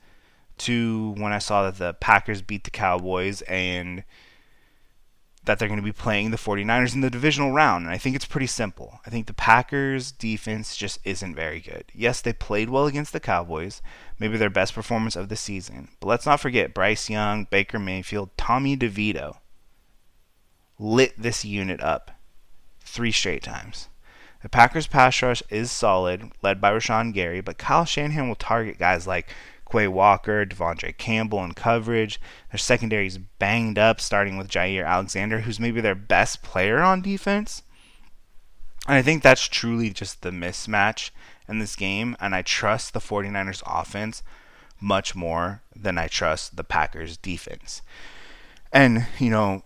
to 0.60 1.16
when 1.18 1.34
I 1.34 1.40
saw 1.40 1.64
that 1.64 1.78
the 1.78 1.94
Packers 1.94 2.42
beat 2.42 2.64
the 2.64 2.70
Cowboys 2.70 3.42
and 3.44 4.04
that 5.46 5.60
they're 5.60 5.68
going 5.68 5.80
to 5.80 5.84
be 5.84 5.92
playing 5.92 6.32
the 6.32 6.38
49ers 6.38 6.96
in 6.96 7.02
the 7.02 7.10
divisional 7.10 7.52
round. 7.52 7.86
And 7.86 7.94
I 7.94 7.98
think 7.98 8.16
it's 8.16 8.26
pretty 8.26 8.48
simple. 8.48 9.02
I 9.06 9.10
think 9.10 9.28
the 9.28 9.34
Packers 9.34 10.12
defense 10.12 10.76
just 10.76 11.00
isn't 11.04 11.36
very 11.36 11.60
good. 11.60 11.86
Yes, 11.94 12.22
they 12.22 12.34
played 12.34 12.70
well 12.70 12.86
against 12.86 13.12
the 13.12 13.20
Cowboys, 13.20 13.82
maybe 14.20 14.38
their 14.38 14.50
best 14.50 14.74
performance 14.74 15.16
of 15.16 15.30
the 15.30 15.36
season. 15.36 15.90
But 16.00 16.08
let's 16.08 16.26
not 16.26 16.40
forget 16.40 16.74
Bryce 16.74 17.10
Young, 17.10 17.46
Baker 17.50 17.80
Mayfield, 17.80 18.30
Tommy 18.38 18.78
DeVito 18.78 19.38
lit 20.80 21.14
this 21.18 21.46
unit 21.46 21.82
up 21.82 22.12
three 22.82 23.12
straight 23.12 23.44
times. 23.44 23.90
The 24.42 24.50
Packers 24.50 24.88
pass 24.88 25.22
rush 25.22 25.42
is 25.50 25.72
solid, 25.72 26.32
led 26.42 26.60
by 26.60 26.72
Rashan 26.72 27.14
Gary, 27.14 27.40
but 27.40 27.58
Kyle 27.58 27.86
Shanahan 27.86 28.28
will 28.28 28.36
target 28.36 28.78
guys 28.78 29.08
like 29.08 29.28
Quay 29.74 29.88
Walker, 29.88 30.46
De'Vondre 30.46 30.96
Campbell 30.96 31.44
in 31.44 31.54
coverage. 31.56 32.22
Their 32.52 32.60
secondary 32.60 33.08
is 33.08 33.18
banged 33.18 33.80
up, 33.80 34.00
starting 34.00 34.38
with 34.38 34.50
Jaire 34.50 34.86
Alexander, 34.86 35.40
who's 35.40 35.60
maybe 35.60 35.82
their 35.82 35.96
best 35.96 36.44
player 36.44 36.80
on 36.80 37.02
defense. 37.02 37.64
And 38.88 38.96
I 38.96 39.02
think 39.02 39.24
that's 39.24 39.48
truly 39.48 39.90
just 39.90 40.22
the 40.22 40.30
mismatch 40.30 41.10
in 41.50 41.58
this 41.58 41.76
game. 41.76 42.16
And 42.20 42.36
I 42.36 42.44
trust 42.44 42.94
the 42.94 43.00
49ers 43.00 43.64
offense 43.66 44.22
much 44.80 45.16
more 45.16 45.64
than 45.76 45.98
I 45.98 46.08
trust 46.08 46.56
the 46.56 46.64
Packers 46.64 47.18
defense. 47.18 47.82
And, 48.72 49.08
you 49.18 49.32
know, 49.32 49.64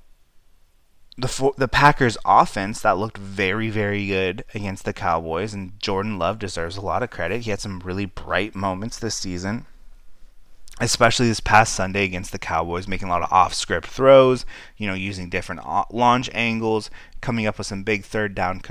the 1.18 1.52
the 1.58 1.68
Packers 1.68 2.18
offense 2.24 2.82
that 2.82 2.98
looked 2.98 3.18
very 3.18 3.72
very 3.72 4.06
good 4.06 4.46
against 4.54 4.86
the 4.86 4.94
Cowboys 4.94 5.52
and 5.52 5.80
Jordan 5.80 6.20
Love 6.20 6.38
deserves 6.38 6.78
a 6.78 6.82
lot 6.82 7.02
of 7.02 7.10
credit. 7.10 7.42
He 7.42 7.50
had 7.50 7.60
some 7.60 7.80
really 7.80 8.06
bright 8.06 8.54
moments 8.54 9.00
this 9.00 9.16
season 9.16 9.66
especially 10.80 11.28
this 11.28 11.40
past 11.40 11.74
Sunday 11.74 12.04
against 12.04 12.32
the 12.32 12.40
Cowboys, 12.40 12.88
making 12.88 13.08
a 13.08 13.12
lot 13.12 13.24
of 13.24 13.32
off 13.32 13.54
script 13.54 13.88
throws, 13.88 14.46
you 14.78 14.88
know, 14.88 14.94
using 14.94 15.30
different 15.30 15.62
uh, 15.66 15.86
launch 15.92 16.30
angles, 16.34 16.90
coming 17.22 17.48
up 17.48 17.58
with 17.58 17.68
some 17.68 17.84
big 17.84 18.04
third 18.04 18.36
down 18.36 18.62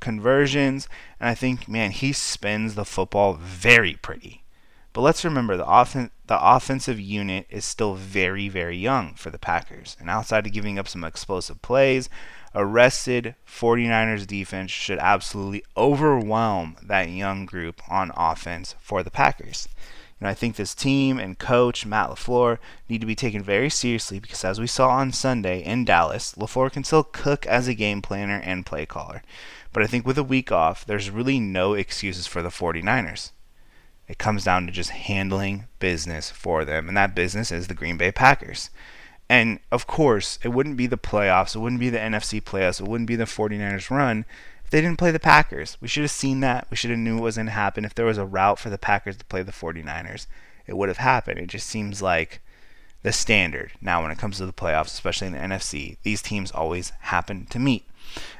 conversions. 0.00 0.88
And 1.18 1.28
I 1.28 1.34
think, 1.34 1.68
man, 1.68 1.90
he 1.90 2.12
spins 2.12 2.74
the 2.74 2.84
football 2.84 3.34
very 3.34 3.94
pretty. 3.94 4.44
But 4.92 5.02
let's 5.02 5.24
remember 5.24 5.56
the 5.56 5.66
offen- 5.66 6.10
the 6.26 6.38
offensive 6.40 6.98
unit 6.98 7.46
is 7.50 7.64
still 7.64 7.94
very, 7.94 8.48
very 8.48 8.78
young 8.78 9.14
for 9.14 9.30
the 9.30 9.38
Packers. 9.38 9.96
And 10.00 10.08
outside 10.08 10.46
of 10.46 10.52
giving 10.52 10.78
up 10.78 10.88
some 10.88 11.04
explosive 11.04 11.60
plays, 11.60 12.08
arrested 12.54 13.34
49ers 13.46 14.26
defense 14.26 14.70
should 14.70 14.98
absolutely 14.98 15.62
overwhelm 15.76 16.76
that 16.82 17.10
young 17.10 17.44
group 17.44 17.82
on 17.90 18.10
offense 18.16 18.74
for 18.80 19.02
the 19.02 19.10
Packers. 19.10 19.68
And 20.18 20.28
I 20.28 20.34
think 20.34 20.56
this 20.56 20.74
team 20.74 21.18
and 21.18 21.38
coach, 21.38 21.84
Matt 21.84 22.08
LaFleur, 22.08 22.58
need 22.88 23.02
to 23.02 23.06
be 23.06 23.14
taken 23.14 23.42
very 23.42 23.68
seriously 23.68 24.18
because, 24.18 24.44
as 24.44 24.58
we 24.58 24.66
saw 24.66 24.88
on 24.88 25.12
Sunday 25.12 25.62
in 25.62 25.84
Dallas, 25.84 26.34
LaFleur 26.36 26.72
can 26.72 26.84
still 26.84 27.04
cook 27.04 27.44
as 27.46 27.68
a 27.68 27.74
game 27.74 28.00
planner 28.00 28.40
and 28.42 28.64
play 28.64 28.86
caller. 28.86 29.22
But 29.72 29.82
I 29.82 29.86
think 29.86 30.06
with 30.06 30.16
a 30.16 30.24
week 30.24 30.50
off, 30.50 30.86
there's 30.86 31.10
really 31.10 31.38
no 31.38 31.74
excuses 31.74 32.26
for 32.26 32.40
the 32.40 32.48
49ers. 32.48 33.32
It 34.08 34.16
comes 34.16 34.44
down 34.44 34.66
to 34.66 34.72
just 34.72 34.90
handling 34.90 35.66
business 35.80 36.30
for 36.30 36.64
them, 36.64 36.88
and 36.88 36.96
that 36.96 37.14
business 37.14 37.52
is 37.52 37.66
the 37.66 37.74
Green 37.74 37.98
Bay 37.98 38.10
Packers. 38.10 38.70
And 39.28 39.58
of 39.70 39.86
course, 39.86 40.38
it 40.42 40.48
wouldn't 40.48 40.76
be 40.76 40.86
the 40.86 40.96
playoffs, 40.96 41.54
it 41.54 41.58
wouldn't 41.58 41.80
be 41.80 41.90
the 41.90 41.98
NFC 41.98 42.40
playoffs, 42.40 42.80
it 42.80 42.86
wouldn't 42.86 43.08
be 43.08 43.16
the 43.16 43.24
49ers 43.24 43.90
run 43.90 44.24
if 44.66 44.70
they 44.70 44.80
didn't 44.80 44.98
play 44.98 45.12
the 45.12 45.20
Packers. 45.20 45.78
We 45.80 45.86
should 45.86 46.02
have 46.02 46.10
seen 46.10 46.40
that. 46.40 46.66
We 46.70 46.76
should 46.76 46.90
have 46.90 46.98
knew 46.98 47.14
what 47.14 47.22
was 47.22 47.36
going 47.36 47.46
to 47.46 47.52
happen. 47.52 47.84
If 47.84 47.94
there 47.94 48.04
was 48.04 48.18
a 48.18 48.26
route 48.26 48.58
for 48.58 48.68
the 48.68 48.76
Packers 48.76 49.16
to 49.16 49.24
play 49.24 49.44
the 49.44 49.52
49ers, 49.52 50.26
it 50.66 50.76
would 50.76 50.88
have 50.88 50.98
happened. 50.98 51.38
It 51.38 51.46
just 51.46 51.68
seems 51.68 52.02
like 52.02 52.40
the 53.04 53.12
standard 53.12 53.70
now 53.80 54.02
when 54.02 54.10
it 54.10 54.18
comes 54.18 54.38
to 54.38 54.46
the 54.46 54.52
playoffs, 54.52 54.86
especially 54.86 55.28
in 55.28 55.34
the 55.34 55.38
NFC. 55.38 55.98
These 56.02 56.20
teams 56.20 56.50
always 56.50 56.90
happen 56.98 57.46
to 57.50 57.60
meet. 57.60 57.84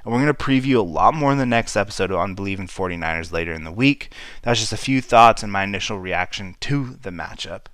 And 0.05 0.13
we're 0.13 0.21
going 0.21 0.27
to 0.27 0.35
preview 0.35 0.79
a 0.79 0.81
lot 0.81 1.15
more 1.15 1.31
in 1.31 1.39
the 1.39 1.47
next 1.47 1.77
episode 1.77 2.11
on 2.11 2.35
Bleav 2.35 2.59
in 2.59 2.67
49ers 2.67 3.31
later 3.31 3.53
in 3.53 3.63
the 3.63 3.71
week. 3.71 4.11
That's 4.43 4.59
just 4.59 4.73
a 4.73 4.77
few 4.77 5.01
thoughts 5.01 5.45
and 5.45 5.53
my 5.53 5.63
initial 5.63 6.01
reaction 6.01 6.57
to 6.63 6.99
the 7.01 7.11
matchup. 7.11 7.67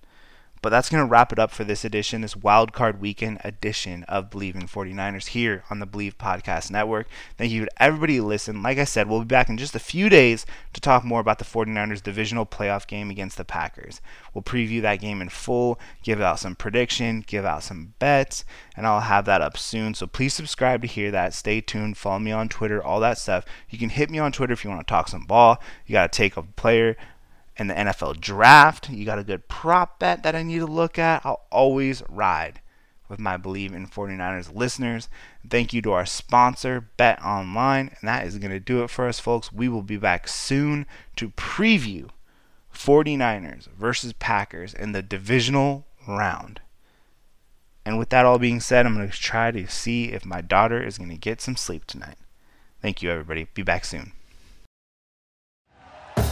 But 0.62 0.70
that's 0.70 0.88
going 0.88 1.04
to 1.04 1.10
wrap 1.10 1.32
it 1.32 1.40
up 1.40 1.50
for 1.50 1.64
this 1.64 1.84
edition, 1.84 2.20
this 2.20 2.36
wild 2.36 2.72
card 2.72 3.00
weekend 3.00 3.40
edition 3.42 4.04
of 4.04 4.30
Bleav 4.30 4.54
in 4.54 4.68
49ers 4.68 5.28
here 5.28 5.64
on 5.68 5.80
the 5.80 5.86
Bleav 5.88 6.14
Podcast 6.14 6.70
Network. 6.70 7.08
Thank 7.36 7.50
you 7.50 7.64
to 7.64 7.82
everybody 7.82 8.16
who 8.16 8.24
listened. 8.24 8.62
Like 8.62 8.78
I 8.78 8.84
said, 8.84 9.08
we'll 9.08 9.20
be 9.20 9.26
back 9.26 9.48
in 9.48 9.58
just 9.58 9.74
a 9.74 9.80
few 9.80 10.08
days 10.08 10.46
to 10.72 10.80
talk 10.80 11.04
more 11.04 11.18
about 11.18 11.40
the 11.40 11.44
49ers 11.44 12.00
divisional 12.00 12.46
playoff 12.46 12.86
game 12.86 13.10
against 13.10 13.36
the 13.36 13.44
Packers. 13.44 14.00
We'll 14.32 14.42
preview 14.42 14.80
that 14.82 15.00
game 15.00 15.20
in 15.20 15.30
full, 15.30 15.80
give 16.04 16.20
out 16.20 16.38
some 16.38 16.54
prediction, 16.54 17.24
give 17.26 17.44
out 17.44 17.64
some 17.64 17.94
bets, 17.98 18.44
and 18.76 18.86
I'll 18.86 19.00
have 19.00 19.24
that 19.24 19.42
up 19.42 19.58
soon. 19.58 19.94
So 19.94 20.06
please 20.06 20.32
subscribe 20.32 20.80
to 20.82 20.86
hear 20.86 21.10
that. 21.10 21.34
Stay 21.34 21.60
tuned, 21.60 21.96
follow 21.96 22.20
me 22.20 22.30
on 22.30 22.48
Twitter, 22.48 22.80
all 22.80 23.00
that 23.00 23.18
stuff. 23.18 23.44
You 23.68 23.78
can 23.78 23.88
hit 23.88 24.10
me 24.10 24.20
on 24.20 24.30
Twitter 24.30 24.52
if 24.52 24.62
you 24.62 24.70
want 24.70 24.86
to 24.86 24.90
talk 24.90 25.08
some 25.08 25.24
ball. 25.24 25.60
You 25.86 25.94
got 25.94 26.12
to 26.12 26.16
take 26.16 26.36
a 26.36 26.42
player 26.42 26.96
in 27.56 27.66
the 27.66 27.74
NFL 27.74 28.20
draft. 28.20 28.88
You 28.90 29.04
got 29.04 29.18
a 29.18 29.24
good 29.24 29.48
prop 29.48 29.98
bet 29.98 30.22
that 30.22 30.34
I 30.34 30.42
need 30.42 30.60
to 30.60 30.66
look 30.66 30.98
at. 30.98 31.24
I'll 31.24 31.46
always 31.50 32.02
ride 32.08 32.60
with 33.08 33.18
my 33.20 33.36
Bleav 33.36 33.74
in 33.74 33.86
49ers 33.86 34.54
listeners. 34.54 35.08
Thank 35.48 35.72
you 35.72 35.82
to 35.82 35.92
our 35.92 36.06
sponsor, 36.06 36.80
Bet 36.80 37.22
Online. 37.22 37.94
And 38.00 38.08
that 38.08 38.26
is 38.26 38.38
going 38.38 38.52
to 38.52 38.60
do 38.60 38.82
it 38.82 38.90
for 38.90 39.06
us, 39.06 39.20
folks. 39.20 39.52
We 39.52 39.68
will 39.68 39.82
be 39.82 39.98
back 39.98 40.26
soon 40.28 40.86
to 41.16 41.28
preview 41.30 42.08
49ers 42.74 43.68
versus 43.68 44.14
Packers 44.14 44.72
in 44.72 44.92
the 44.92 45.02
divisional 45.02 45.86
round. 46.08 46.60
And 47.84 47.98
with 47.98 48.10
that 48.10 48.24
all 48.24 48.38
being 48.38 48.60
said, 48.60 48.86
I'm 48.86 48.94
going 48.94 49.10
to 49.10 49.16
try 49.16 49.50
to 49.50 49.66
see 49.66 50.12
if 50.12 50.24
my 50.24 50.40
daughter 50.40 50.82
is 50.82 50.98
going 50.98 51.10
to 51.10 51.16
get 51.16 51.40
some 51.40 51.56
sleep 51.56 51.84
tonight. 51.84 52.16
Thank 52.80 53.02
you, 53.02 53.10
everybody. 53.10 53.48
Be 53.54 53.62
back 53.62 53.84
soon. 53.84 54.12